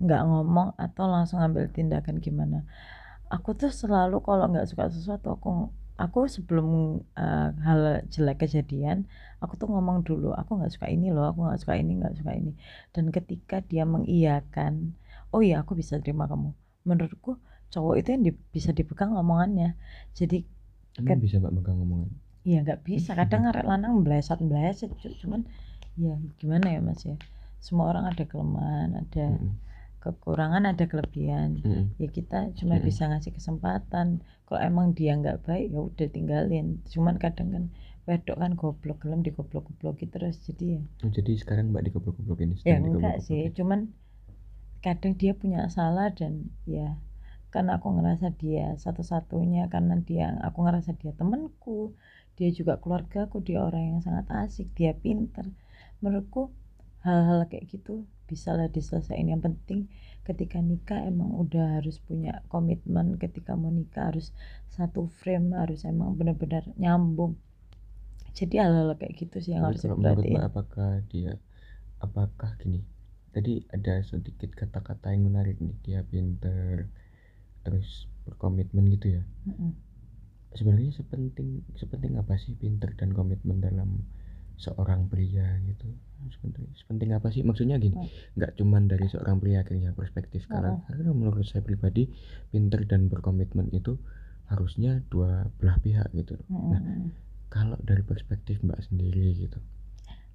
nggak 0.00 0.22
ngomong 0.24 0.76
atau 0.76 1.04
langsung 1.08 1.40
ambil 1.40 1.68
tindakan 1.68 2.20
gimana. 2.20 2.64
Aku 3.28 3.56
tuh 3.56 3.72
selalu 3.72 4.20
kalau 4.20 4.48
nggak 4.52 4.68
suka 4.68 4.88
sesuatu 4.92 5.36
aku 5.36 5.68
aku 6.00 6.26
sebelum 6.26 6.66
eh, 7.16 7.48
hal 7.66 7.80
jelek 8.12 8.42
kejadian 8.46 9.06
aku 9.42 9.54
tuh 9.60 9.68
ngomong 9.70 10.02
dulu 10.08 10.34
aku 10.34 10.50
nggak 10.58 10.72
suka 10.74 10.86
ini 10.90 11.12
loh 11.14 11.24
aku 11.30 11.40
nggak 11.46 11.60
suka 11.62 11.74
ini 11.78 11.92
nggak 12.00 12.14
suka 12.18 12.32
ini. 12.34 12.52
Dan 12.94 13.10
ketika 13.14 13.60
dia 13.70 13.84
mengiyakan 13.86 14.96
oh 15.34 15.40
iya 15.42 15.62
aku 15.62 15.72
bisa 15.78 15.98
terima 16.02 16.24
kamu. 16.30 16.50
Menurutku 16.88 17.38
cowok 17.72 17.94
itu 18.00 18.08
yang 18.14 18.22
di- 18.26 18.40
bisa 18.54 18.70
dipegang 18.70 19.12
omongannya 19.18 19.74
jadi 20.14 20.46
Emang 20.94 21.18
Kan- 21.18 21.20
bisa 21.26 21.36
mbak 21.42 21.52
megang 21.58 21.78
omongan 21.82 22.10
Iya 22.44 22.58
nggak 22.64 22.80
bisa. 22.88 23.10
Kadang 23.20 23.42
arek 23.50 23.64
lanang 23.66 24.04
blesat 24.04 24.38
cu- 25.00 25.16
cuman 25.22 25.40
ya 25.98 26.14
gimana 26.40 26.66
ya 26.74 26.80
mas 26.84 27.00
ya? 27.06 27.16
Semua 27.64 27.88
orang 27.90 28.04
ada 28.12 28.24
kelemahan 28.28 28.90
ada 29.02 29.26
Mm-mm. 29.32 29.50
Kekurangan 30.04 30.68
ada 30.70 30.84
kelebihan. 30.92 31.64
Mm-mm. 31.64 31.84
ya 31.96 32.08
kita 32.12 32.52
cuma 32.58 32.76
Mm-mm. 32.76 32.86
bisa 32.88 33.02
ngasih 33.10 33.32
kesempatan. 33.32 34.20
Kalau 34.44 34.60
emang 34.60 34.92
dia 34.92 35.16
nggak 35.16 35.40
baik 35.48 35.66
ya 35.72 35.80
udah 35.80 36.08
tinggalin. 36.12 36.66
Cuman 36.92 37.16
kadang 37.16 37.48
kan 37.54 37.64
wedok 38.04 38.36
kan 38.36 38.52
goblok 38.60 38.98
gelem 39.00 39.24
digoblok 39.24 39.64
gobloki 39.72 40.04
terus 40.12 40.36
jadi 40.44 40.76
ya. 40.76 40.82
Oh, 41.00 41.10
jadi 41.10 41.32
sekarang 41.40 41.72
mbak 41.72 41.88
dikeblok-keblokin 41.88 42.52
ya 42.52 42.56
sedang 42.60 42.84
enggak 43.00 43.16
sih. 43.24 43.48
cuman 43.56 43.80
kadang 44.84 45.16
dia 45.16 45.32
punya 45.32 45.64
salah 45.72 46.12
dan 46.12 46.52
ya 46.68 47.00
karena 47.48 47.80
aku 47.80 47.88
ngerasa 47.96 48.36
dia 48.36 48.76
satu-satunya. 48.76 49.72
Karena 49.72 49.96
dia 50.04 50.36
aku 50.44 50.58
ngerasa 50.68 50.92
dia 51.00 51.16
temanku 51.16 51.96
dia 52.34 52.50
juga 52.50 52.82
keluargaku 52.82 53.40
dia 53.46 53.62
orang 53.62 53.96
yang 53.96 54.00
sangat 54.04 54.26
asik 54.42 54.68
dia 54.76 54.92
pinter. 54.92 55.46
Menurutku 56.02 56.52
hal-hal 57.06 57.46
kayak 57.48 57.68
gitu 57.72 58.04
bisalah 58.24 58.68
diselesaikan. 58.72 59.30
Yang 59.30 59.42
penting 59.52 59.80
ketika 60.24 60.58
nikah 60.60 61.00
emang 61.04 61.32
udah 61.36 61.80
harus 61.80 62.00
punya 62.00 62.40
komitmen. 62.48 63.20
Ketika 63.20 63.54
mau 63.54 63.70
nikah 63.70 64.12
harus 64.12 64.32
satu 64.72 65.06
frame 65.20 65.52
harus 65.54 65.84
emang 65.84 66.16
benar-benar 66.16 66.64
nyambung. 66.80 67.36
Jadi 68.34 68.58
hal-hal 68.58 68.98
kayak 68.98 69.14
gitu 69.14 69.36
sih 69.38 69.54
yang 69.54 69.62
harus 69.68 69.86
diperhatiin. 69.86 70.42
apakah 70.42 71.06
dia 71.06 71.38
apakah 72.02 72.50
gini 72.58 72.82
tadi 73.30 73.62
ada 73.70 74.02
sedikit 74.02 74.50
kata-kata 74.54 75.14
yang 75.14 75.30
menarik 75.30 75.60
nih. 75.62 75.76
Dia 75.86 76.00
pinter 76.02 76.90
terus 77.62 78.10
berkomitmen 78.26 78.88
gitu 78.92 79.20
ya. 79.20 79.22
Mm-mm. 79.46 79.72
sebenarnya 80.54 80.94
sepenting 80.94 81.66
sepenting 81.74 82.14
apa 82.14 82.38
sih 82.38 82.54
pinter 82.54 82.94
dan 82.94 83.10
komitmen 83.10 83.58
dalam 83.58 84.06
seorang 84.56 85.06
pria 85.06 85.58
gitu 85.62 85.88
sepenting 86.24 86.64
sepenting 86.72 87.10
apa 87.12 87.28
sih 87.28 87.44
maksudnya 87.44 87.76
gini 87.76 87.92
Oh. 87.94 88.08
nggak 88.34 88.56
cuman 88.56 88.88
dari 88.88 89.04
seorang 89.06 89.36
pria 89.36 89.60
akhirnya 89.60 89.92
perspektif 89.92 90.46
karena 90.46 90.72
Oh. 90.72 90.80
karena 90.86 91.10
menurut 91.10 91.44
saya 91.44 91.60
pribadi 91.60 92.08
pinter 92.48 92.84
dan 92.84 93.06
berkomitmen 93.06 93.68
itu 93.70 94.00
harusnya 94.44 95.04
dua 95.06 95.48
belah 95.56 95.76
pihak 95.78 96.12
gitu 96.12 96.36
loh. 96.36 96.46
Nah, 96.48 96.80
kalau 97.48 97.76
dari 97.78 98.00
perspektif 98.00 98.60
mbak 98.60 98.80
sendiri 98.82 99.36
gitu 99.38 99.60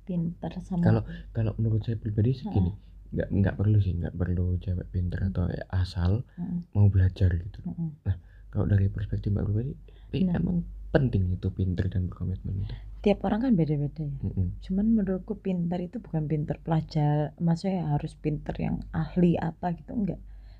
pinter 0.03 0.49
sama 0.59 0.81
kalau 0.81 1.01
kalau 1.31 1.51
menurut 1.55 1.81
saya 1.81 1.93
pribadi 1.95 2.33
sih 2.33 2.45
gini 2.47 2.73
nggak 3.09 3.29
nggak 3.31 3.55
perlu 3.55 3.77
sih 3.77 3.93
nggak 3.93 4.13
perlu 4.13 4.57
cewek 4.57 4.89
pinter 4.89 5.19
Hmm. 5.19 5.29
atau 5.29 5.43
ya 5.47 5.65
asal 5.71 6.11
Mm-mm. 6.35 6.69
mau 6.73 6.85
belajar 6.87 7.29
gitu 7.33 7.61
Mm-mm. 7.63 7.97
kalau 8.49 8.65
dari 8.65 8.85
perspektif 8.87 9.29
mbak 9.29 9.45
pribadi 9.45 9.73
Nah. 10.21 10.37
emang 10.37 10.65
penting 10.89 11.37
itu 11.37 11.47
pinter 11.53 11.85
dan 11.85 12.09
berkomitmen 12.09 12.65
itu. 12.65 12.75
Tiap 12.99 13.23
orang 13.23 13.39
kan 13.47 13.53
beda-beda 13.55 14.03
ya. 14.03 14.11
Mm-mm. 14.25 14.59
cuman 14.59 14.85
menurutku 14.91 15.39
pinter 15.39 15.79
itu 15.79 16.03
bukan 16.03 16.27
pinter 16.27 16.59
pelajar 16.59 17.31
maksudnya 17.39 17.95
harus 17.95 18.11
pinter 18.19 18.51
yang 18.59 18.83
ahli 18.91 19.39
apa 19.39 19.71
gitu 19.77 19.95
enggak. 19.95 20.19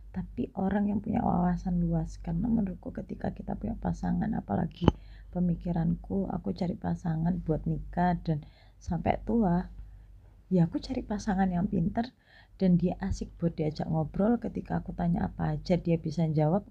Tapi 0.10 0.50
orang 0.58 0.90
yang 0.90 1.00
punya 1.04 1.22
wawasan 1.22 1.84
luas 1.84 2.18
karena 2.24 2.48
menurutku 2.50 2.90
ketika 2.96 3.30
kita 3.36 3.54
punya 3.60 3.76
pasangan 3.78 4.32
apalagi 4.34 4.88
pemikiranku 5.30 6.26
aku 6.32 6.56
cari 6.56 6.74
pasangan 6.74 7.42
buat 7.46 7.68
nikah 7.70 8.18
dan 8.26 8.42
sampai 8.82 9.22
tua 9.22 9.70
ya 10.50 10.66
aku 10.66 10.82
cari 10.82 11.06
pasangan 11.06 11.46
yang 11.52 11.70
pinter 11.70 12.10
dan 12.60 12.76
dia 12.76 12.98
asik 13.00 13.34
buat 13.38 13.56
diajak 13.56 13.88
ngobrol. 13.88 14.38
Ketika 14.40 14.80
aku 14.80 14.96
tanya 14.96 15.28
apa 15.28 15.60
aja 15.60 15.76
dia 15.76 16.00
bisa 16.00 16.24
jawab 16.30 16.66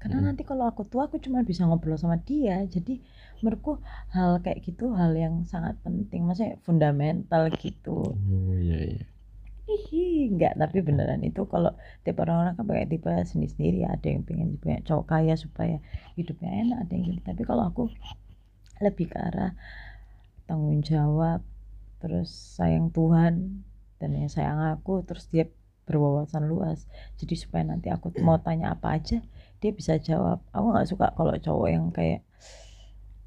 karena 0.00 0.18
Mm-mm. 0.18 0.26
nanti 0.26 0.42
kalau 0.50 0.64
aku 0.70 0.82
tua 0.90 1.02
aku 1.08 1.16
cuma 1.24 1.38
bisa 1.50 1.62
ngobrol 1.68 1.98
sama 2.02 2.16
dia. 2.28 2.56
Jadi 2.74 2.92
menurutku 3.40 3.72
hal 4.14 4.30
kayak 4.44 4.60
gitu 4.66 4.84
hal 5.00 5.12
yang 5.24 5.34
sangat 5.52 5.74
penting. 5.84 6.20
Maksudnya 6.26 6.54
fundamental 6.66 7.42
gitu. 7.64 7.96
Oh 8.12 8.54
iya 8.54 8.78
iya. 8.84 9.04
Hihi 9.68 10.04
enggak. 10.32 10.52
Tapi 10.60 10.78
beneran 10.88 11.22
itu 11.28 11.40
kalau 11.52 11.70
tiap 12.04 12.16
orang-orang 12.22 12.54
kan 12.58 12.64
pakai 12.70 12.86
tipe 12.92 13.10
sendiri-sendiri. 13.30 13.78
Ada 13.94 14.06
yang 14.12 14.22
pengen 14.28 14.48
punya 14.62 14.78
cowok 14.88 15.04
kaya 15.12 15.34
supaya 15.44 15.76
hidupnya 16.18 16.50
enak 16.62 16.76
ada 16.82 16.92
yang 16.96 17.04
gitu. 17.08 17.20
Tapi 17.30 17.42
kalau 17.50 17.62
aku 17.70 17.82
lebih 18.84 19.06
ke 19.12 19.18
arah 19.28 19.52
tanggung 20.48 20.80
jawab 20.90 21.40
terus 22.02 22.30
sayang 22.58 22.86
Tuhan 22.96 23.34
dan 24.00 24.10
yang 24.16 24.30
sayang 24.32 24.60
aku 24.74 25.04
terus 25.08 25.24
dia 25.32 25.44
berwawasan 25.88 26.44
luas. 26.52 26.78
Jadi 27.20 27.34
supaya 27.42 27.64
nanti 27.70 27.88
aku 27.94 28.06
mau 28.26 28.38
tanya 28.46 28.66
apa 28.74 28.88
aja 28.98 29.18
dia 29.60 29.72
bisa 29.76 30.00
jawab. 30.00 30.40
Aku 30.50 30.66
nggak 30.72 30.88
suka 30.88 31.06
kalau 31.14 31.36
cowok 31.36 31.68
yang 31.68 31.86
kayak 31.92 32.20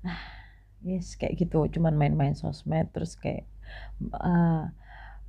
ah 0.04 0.22
yes 0.84 1.16
kayak 1.16 1.38
gitu. 1.40 1.66
Cuman 1.70 1.96
main-main 1.96 2.36
sosmed 2.36 2.90
terus 2.92 3.16
kayak 3.16 3.48
ah, 4.18 4.74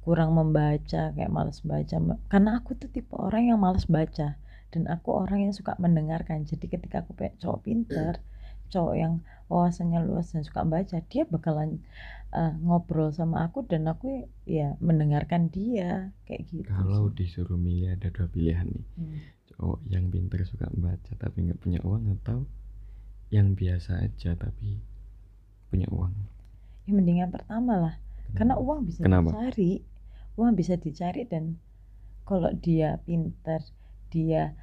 kurang 0.03 0.35
membaca 0.35 1.13
kayak 1.13 1.33
malas 1.33 1.61
baca. 1.63 1.97
Karena 2.33 2.51
aku 2.59 2.77
tuh 2.77 2.91
tipe 2.91 3.15
orang 3.17 3.53
yang 3.53 3.61
malas 3.61 3.87
baca 3.87 4.37
dan 4.73 4.83
aku 4.91 5.15
orang 5.15 5.47
yang 5.49 5.55
suka 5.55 5.77
mendengarkan. 5.79 6.49
Jadi 6.49 6.67
ketika 6.67 7.05
aku 7.07 7.15
punya 7.15 7.33
cowok 7.39 7.61
pinter 7.63 8.19
cowok 8.75 8.95
yang 8.99 9.15
wawasannya 9.47 10.03
luas 10.03 10.33
dan 10.33 10.43
suka 10.43 10.67
baca 10.67 10.99
dia 11.07 11.23
bakalan 11.29 11.85
eh, 12.35 12.55
ngobrol 12.65 13.15
sama 13.15 13.47
aku 13.47 13.63
dan 13.69 13.87
aku 13.87 14.27
ya 14.49 14.75
mendengarkan 14.83 15.53
dia 15.53 16.11
kayak 16.27 16.49
gitu 16.51 16.67
kalau 16.67 17.13
disuruh 17.13 17.61
milih 17.61 17.95
ada 17.95 18.11
dua 18.11 18.27
pilihan 18.27 18.67
nih. 18.67 18.87
Hmm. 18.99 19.19
Cowok 19.55 19.87
yang 19.87 20.11
pinter 20.11 20.43
suka 20.43 20.67
baca 20.75 21.13
tapi 21.15 21.47
nggak 21.47 21.63
punya 21.63 21.79
uang 21.87 22.19
atau 22.21 22.43
yang 23.31 23.55
biasa 23.55 24.03
aja 24.03 24.35
tapi 24.35 24.83
punya 25.71 25.87
uang? 25.91 26.15
Ya 26.87 26.93
mendingan 26.93 27.31
pertama 27.31 27.79
lah. 27.79 27.95
Karena 28.35 28.59
uang 28.59 28.87
bisa 28.91 29.03
Kenapa? 29.03 29.31
dicari. 29.31 29.83
Uang 30.35 30.59
bisa 30.59 30.75
dicari 30.75 31.23
dan 31.27 31.59
kalau 32.27 32.51
dia 32.55 32.99
pintar 33.07 33.63
dia 34.11 34.59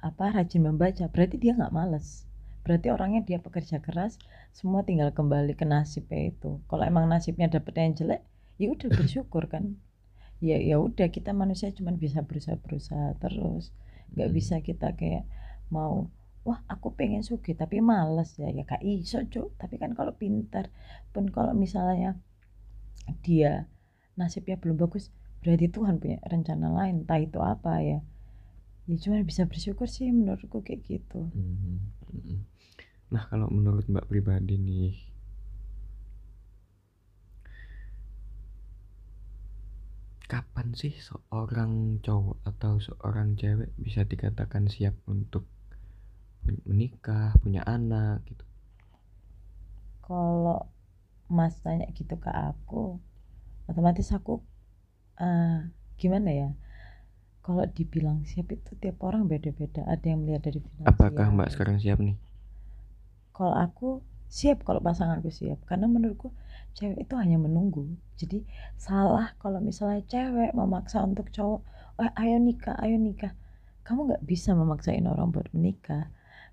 apa 0.00 0.32
rajin 0.32 0.64
membaca 0.64 1.10
berarti 1.10 1.36
dia 1.36 1.54
nggak 1.58 1.74
males. 1.74 2.24
Berarti 2.62 2.90
orangnya 2.94 3.26
dia 3.26 3.38
pekerja 3.42 3.82
keras 3.82 4.16
semua 4.54 4.86
tinggal 4.86 5.10
kembali 5.10 5.58
ke 5.58 5.66
nasibnya 5.66 6.30
itu. 6.30 6.62
Kalau 6.70 6.82
emang 6.86 7.10
nasibnya 7.10 7.50
dapet 7.50 7.74
yang 7.78 7.94
jelek 7.94 8.22
ya 8.60 8.70
udah 8.70 8.88
bersyukur 8.98 9.50
kan 9.50 9.78
ya 10.48 10.56
ya 10.68 10.76
udah 10.80 11.08
kita 11.16 11.30
manusia 11.42 11.68
cuma 11.78 11.92
bisa 12.04 12.20
berusaha 12.28 12.56
berusaha 12.64 13.08
terus. 13.22 13.64
Nggak 14.16 14.30
Hmm. 14.30 14.36
bisa 14.38 14.54
kita 14.68 14.88
kayak 15.00 15.24
mau 15.74 16.10
wah 16.48 16.60
aku 16.72 16.88
pengen 16.98 17.22
sugih 17.28 17.54
tapi 17.62 17.76
males 17.90 18.30
ya. 18.42 18.48
Ya 18.58 18.64
kak 18.70 18.82
iso 18.84 19.18
cuk. 19.32 19.48
Tapi 19.60 19.74
kan 19.82 19.92
kalau 19.98 20.12
pintar 20.20 20.66
pun 21.12 21.24
kalau 21.36 21.52
misalnya 21.64 22.10
dia 23.26 23.52
nasibnya 24.20 24.56
belum 24.62 24.76
bagus 24.82 25.04
berarti 25.40 25.66
Tuhan 25.72 25.96
punya 26.02 26.18
rencana 26.32 26.68
lain 26.78 26.94
entah 27.04 27.20
itu 27.26 27.38
apa 27.40 27.72
ya. 27.90 27.98
Ya 28.88 28.96
cuma 29.02 29.16
bisa 29.30 29.42
bersyukur 29.50 29.86
sih 29.96 30.08
menurutku 30.18 30.58
kayak 30.66 30.82
gitu. 30.90 31.20
Hmm, 31.34 31.78
hmm. 32.10 32.38
Nah, 33.10 33.26
kalau 33.30 33.50
menurut 33.50 33.86
Mbak 33.90 34.06
pribadi 34.10 34.54
nih, 34.58 34.94
kapan 40.32 40.68
sih 40.80 40.94
seorang 41.08 41.72
cowok 42.06 42.38
atau 42.50 42.72
seorang 42.86 43.28
cewek 43.40 43.70
bisa 43.84 44.02
dikatakan 44.12 44.64
siap 44.74 44.94
untuk 45.14 45.44
men- 46.44 46.64
menikah, 46.70 47.28
punya 47.42 47.62
anak 47.76 48.16
gitu? 48.28 48.44
kalau 50.06 50.58
mas 51.36 51.54
tanya 51.64 51.86
gitu 51.98 52.14
ke 52.24 52.30
aku 52.48 52.76
otomatis 53.70 54.08
aku 54.18 54.32
eh, 55.24 55.48
gimana 56.00 56.30
ya 56.42 56.48
kalau 57.46 57.64
dibilang 57.78 58.18
siap 58.30 58.48
itu 58.56 58.70
tiap 58.82 58.96
orang 59.08 59.22
beda-beda 59.32 59.82
ada 59.94 60.06
yang 60.12 60.20
melihat 60.24 60.42
dari 60.48 60.60
finansial 60.68 60.90
Apakah 60.90 61.26
Mbak 61.34 61.48
sekarang 61.56 61.76
siap 61.82 61.98
nih? 62.06 62.16
kalau 63.36 63.54
aku 63.64 63.88
siap 64.36 64.58
kalau 64.66 64.80
pasanganku 64.86 65.30
siap 65.38 65.58
karena 65.68 65.86
menurutku 65.94 66.28
cewek 66.76 66.98
itu 67.04 67.14
hanya 67.18 67.38
menunggu. 67.40 67.84
Jadi 68.20 68.44
salah 68.76 69.34
kalau 69.42 69.58
misalnya 69.62 70.02
cewek 70.06 70.50
memaksa 70.56 71.02
untuk 71.04 71.28
cowok 71.34 71.60
"Eh, 72.00 72.12
ayo 72.20 72.36
nikah 72.40 72.76
ayo 72.80 72.96
nikah. 72.96 73.32
Kamu 73.86 74.00
nggak 74.08 74.24
bisa 74.24 74.54
memaksain 74.54 75.04
orang 75.06 75.34
buat 75.34 75.48
menikah 75.56 76.12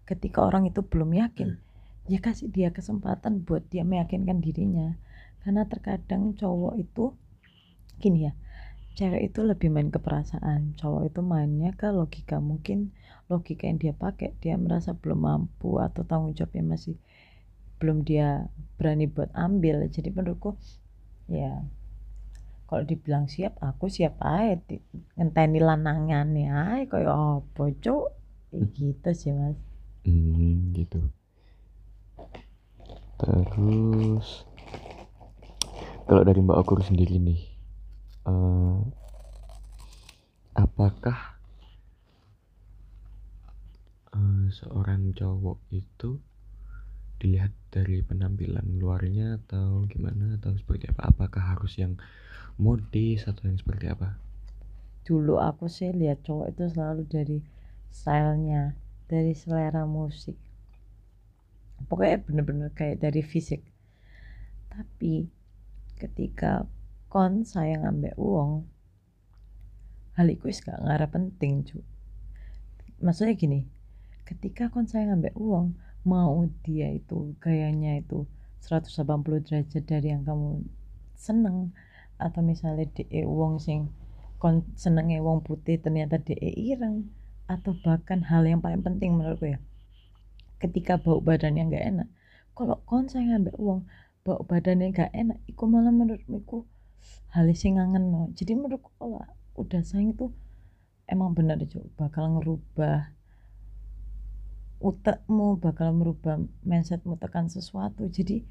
ketika 0.09 0.39
orang 0.47 0.63
itu 0.71 0.81
belum 0.81 1.11
yakin. 1.13 1.59
Ya 2.07 2.19
kasih 2.23 2.47
dia 2.47 2.71
kesempatan 2.71 3.43
buat 3.43 3.67
dia 3.67 3.83
meyakinkan 3.83 4.39
dirinya. 4.39 4.95
Karena 5.43 5.67
terkadang 5.67 6.35
cowok 6.39 6.73
itu 6.79 7.15
gini 7.97 8.29
ya 8.29 8.33
cewek 8.97 9.29
itu 9.29 9.39
lebih 9.45 9.69
main 9.69 9.93
ke 9.93 10.01
perasaan. 10.01 10.73
Cowok 10.81 11.13
itu 11.13 11.21
mainnya 11.21 11.69
ke 11.77 11.93
logika 11.93 12.41
mungkin 12.41 12.89
logika 13.29 13.69
yang 13.69 13.77
dia 13.77 13.93
pakai. 13.93 14.33
Dia 14.41 14.57
merasa 14.57 14.97
belum 14.97 15.21
mampu 15.21 15.77
atau 15.77 16.01
tanggung 16.01 16.33
jawabnya 16.33 16.65
masih 16.73 16.97
belum 17.79 18.03
dia 18.05 18.49
berani 18.77 19.05
buat 19.09 19.31
ambil. 19.33 19.85
Jadi 19.89 20.09
menurutku 20.13 20.57
ya 21.29 21.61
kalau 22.67 22.83
dibilang 22.83 23.25
siap 23.31 23.55
aku 23.63 23.87
siap 23.87 24.19
aja. 24.19 24.59
Di- 24.67 24.83
ngenteni 25.15 25.59
lanangannya 25.63 26.51
aja 26.51 26.83
kayak 26.91 27.13
apa 27.15 27.63
cuk? 27.83 28.05
Kayak 28.51 28.63
gitu 28.75 29.09
sih 29.15 29.31
mas. 29.35 29.57
Hmm, 30.07 30.71
gitu. 30.75 30.99
Terus 33.17 34.45
kalau 36.07 36.21
dari 36.23 36.39
Mbak 36.39 36.57
Okur 36.63 36.79
sendiri 36.85 37.19
nih, 37.19 37.41
eh, 38.29 38.77
apakah 40.55 41.19
eh, 44.15 44.45
seorang 44.53 45.11
cowok 45.17 45.59
itu 45.73 46.21
dilihat 47.17 47.53
dari 47.73 48.01
penampilan 48.05 48.77
luarnya 48.77 49.41
atau 49.43 49.85
gimana 49.89 50.37
atau 50.37 50.53
seperti 50.55 50.89
apa? 50.89 51.09
Apakah 51.09 51.57
harus 51.57 51.77
yang 51.77 51.97
modis 52.61 53.25
atau 53.25 53.49
yang 53.49 53.57
seperti 53.57 53.89
apa? 53.89 54.17
dulu 55.07 55.39
aku 55.39 55.71
sih 55.71 55.95
lihat 55.95 56.27
cowok 56.27 56.51
itu 56.51 56.63
selalu 56.67 57.07
dari 57.07 57.39
stylenya 57.87 58.75
dari 59.07 59.31
selera 59.31 59.87
musik 59.87 60.35
pokoknya 61.87 62.27
bener-bener 62.27 62.69
kayak 62.75 62.99
dari 62.99 63.23
fisik 63.23 63.63
tapi 64.67 65.31
ketika 65.95 66.67
kon 67.07 67.47
sayang 67.47 67.87
ambek 67.87 68.19
uang 68.19 68.67
hal 70.19 70.27
itu 70.27 70.51
gak 70.59 70.75
ngarep 70.83 71.07
penting 71.15 71.63
cu 71.63 71.79
maksudnya 72.99 73.39
gini 73.39 73.63
ketika 74.27 74.67
kon 74.67 74.91
sayang 74.91 75.23
ambek 75.23 75.39
uang 75.39 75.71
mau 76.07 76.47
dia 76.63 76.87
itu 76.95 77.35
gayanya 77.43 77.99
itu 77.99 78.23
180 78.63 79.43
derajat 79.43 79.83
dari 79.83 80.07
yang 80.15 80.23
kamu 80.23 80.63
seneng. 81.19 81.75
Atau 82.17 82.41
misalnya 82.41 82.87
DE 82.95 83.27
uang 83.27 83.59
sing 83.59 83.91
kon 84.41 84.63
senenge 84.79 85.19
wong 85.19 85.43
putih 85.43 85.77
ternyata 85.83 86.15
DE 86.23 86.51
ireng. 86.55 87.11
Atau 87.51 87.75
bahkan 87.83 88.23
hal 88.23 88.47
yang 88.47 88.63
paling 88.63 88.81
penting 88.81 89.19
menurutku 89.19 89.51
ya 89.51 89.59
ketika 90.57 90.97
bau 90.97 91.21
badannya 91.21 91.69
nggak 91.69 91.85
enak. 91.85 92.09
Kalau 92.57 92.81
kon 92.89 93.05
saya 93.11 93.37
ngambil 93.37 93.53
uang 93.61 93.79
bau 94.27 94.41
badannya 94.43 94.91
nggak 94.91 95.11
enak 95.15 95.39
iku 95.47 95.63
malah 95.69 95.93
menurutku 95.93 96.67
hal 97.31 97.47
sing 97.55 97.79
ngangen 97.79 98.11
no. 98.11 98.27
jadi 98.35 98.59
menurutku 98.59 98.91
kalau 98.99 99.23
udah 99.55 99.81
sayang 99.87 100.11
itu 100.11 100.35
emang 101.07 101.31
benar 101.31 101.55
juga 101.63 101.87
bakal 101.95 102.35
ngerubah 102.35 103.15
utekmu 104.77 105.57
bakal 105.57 105.93
merubah 105.93 106.37
mindsetmu 106.61 107.17
tekan 107.17 107.49
sesuatu 107.49 108.05
jadi 108.09 108.45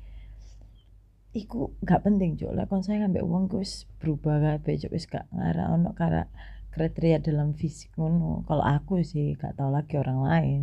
iku 1.37 1.77
gak 1.85 2.03
penting 2.09 2.35
cuk 2.35 2.51
lah 2.57 2.67
kon 2.67 2.83
saya 2.83 3.05
ngambil 3.07 3.23
uang 3.23 3.45
wis 3.61 3.87
berubah 4.01 4.41
kabeh 4.41 4.81
cuk 4.81 4.93
wis 4.97 5.07
gak 5.07 5.29
ngarah 5.31 5.71
ono 5.77 5.93
kara 5.95 6.27
kriteria 6.75 7.23
dalam 7.23 7.55
fisik 7.55 7.95
ngono 7.95 8.43
kalau 8.49 8.65
aku 8.65 9.01
sih 9.07 9.37
gak 9.39 9.55
tahu 9.55 9.71
lagi 9.71 9.95
orang 10.01 10.21
lain 10.27 10.62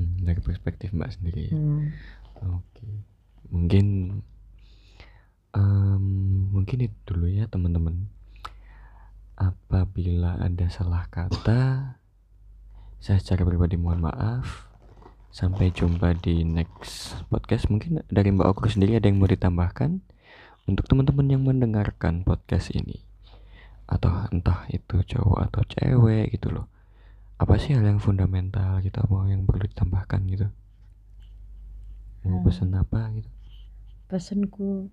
Hmm, 0.00 0.16
dari 0.24 0.40
perspektif 0.40 0.96
Mbak 0.96 1.12
sendiri 1.12 1.52
ya. 1.52 1.56
hmm. 1.60 1.84
Oke, 2.56 2.88
mungkin 3.52 4.16
em, 5.52 6.04
mungkin 6.56 6.88
itu 6.88 6.96
dulu 7.04 7.28
ya 7.28 7.44
teman-teman. 7.52 8.08
Apabila 9.36 10.40
ada 10.40 10.72
salah 10.72 11.04
kata, 11.12 12.00
saya 12.96 13.20
secara 13.20 13.44
pribadi 13.44 13.76
mohon 13.76 14.00
maaf. 14.00 14.69
Sampai 15.30 15.70
jumpa 15.70 16.18
di 16.18 16.42
next 16.42 17.14
podcast. 17.30 17.70
Mungkin 17.70 18.02
dari 18.10 18.34
Mbak 18.34 18.48
Okur 18.50 18.66
sendiri 18.68 18.98
ada 18.98 19.06
yang 19.06 19.22
mau 19.22 19.30
ditambahkan 19.30 20.02
untuk 20.66 20.84
teman-teman 20.86 21.26
yang 21.30 21.42
mendengarkan 21.42 22.22
podcast 22.22 22.74
ini, 22.74 22.98
atau 23.86 24.26
entah 24.30 24.66
itu 24.68 25.00
cowok 25.00 25.38
atau 25.50 25.62
cewek 25.66 26.34
gitu 26.34 26.50
loh. 26.50 26.66
Apa 27.40 27.56
sih 27.56 27.72
hal 27.72 27.86
yang 27.86 28.02
fundamental 28.02 28.82
gitu, 28.82 29.00
mau 29.08 29.24
yang 29.24 29.46
perlu 29.46 29.64
ditambahkan 29.64 30.20
gitu? 30.28 30.46
Mau 32.20 32.36
Hmm. 32.36 32.44
pesan 32.44 32.76
apa 32.76 33.00
gitu? 33.16 33.30
pesenku 34.10 34.90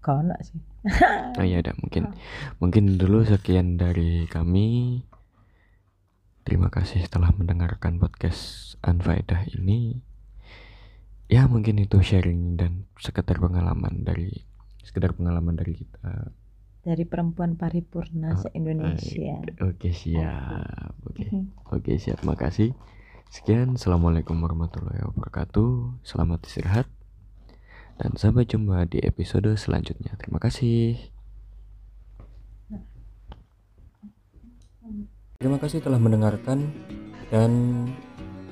gak 0.00 0.24
ono 0.24 0.32
sih 0.40 0.56
Oh 1.36 1.44
ya 1.44 1.60
udah 1.60 1.76
mungkin 1.76 2.08
mungkin 2.64 2.96
dulu 2.96 3.20
sekian 3.20 3.76
dari 3.76 4.24
kami. 4.26 4.98
Terima 6.46 6.70
kasih 6.70 7.02
telah 7.10 7.34
mendengarkan 7.34 7.98
podcast 7.98 8.78
Anfaedah 8.78 9.50
ini. 9.50 9.98
Ya 11.26 11.50
mungkin 11.50 11.82
itu 11.82 11.98
sharing 11.98 12.54
dan 12.54 12.86
sekedar 13.02 13.42
pengalaman 13.42 14.06
dari 14.06 14.46
sekedar 14.86 15.10
pengalaman 15.18 15.58
dari 15.58 15.74
kita. 15.74 16.30
dari 16.86 17.02
perempuan 17.02 17.58
paripurna 17.58 18.38
Oh, 18.38 18.46
se-Indonesia 18.46 19.42
Oke 19.58 19.90
siap. 19.90 20.94
Oke 21.02 21.26
oke 21.66 21.92
siap. 21.98 22.22
Makasih. 22.22 22.78
Sekian. 23.26 23.74
Assalamualaikum 23.74 24.38
warahmatullahi 24.38 25.02
wabarakatuh. 25.02 25.98
Selamat 26.06 26.46
istirahat. 26.46 26.86
Dan 27.98 28.14
sampai 28.14 28.46
jumpa 28.46 28.86
di 28.86 29.02
episode 29.02 29.50
selanjutnya. 29.58 30.14
Terima 30.14 30.38
kasih. 30.38 31.15
Terima 35.36 35.60
kasih 35.60 35.84
telah 35.84 36.00
mendengarkan 36.00 36.72
dan 37.28 37.52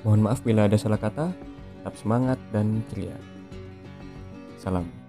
mohon 0.05 0.21
maaf 0.21 0.45
bila 0.45 0.69
ada 0.69 0.77
salah 0.77 1.01
kata. 1.01 1.33
Tetap 1.81 1.95
semangat 1.97 2.39
dan 2.53 2.85
ceria. 2.93 3.17
Salam. 4.61 5.04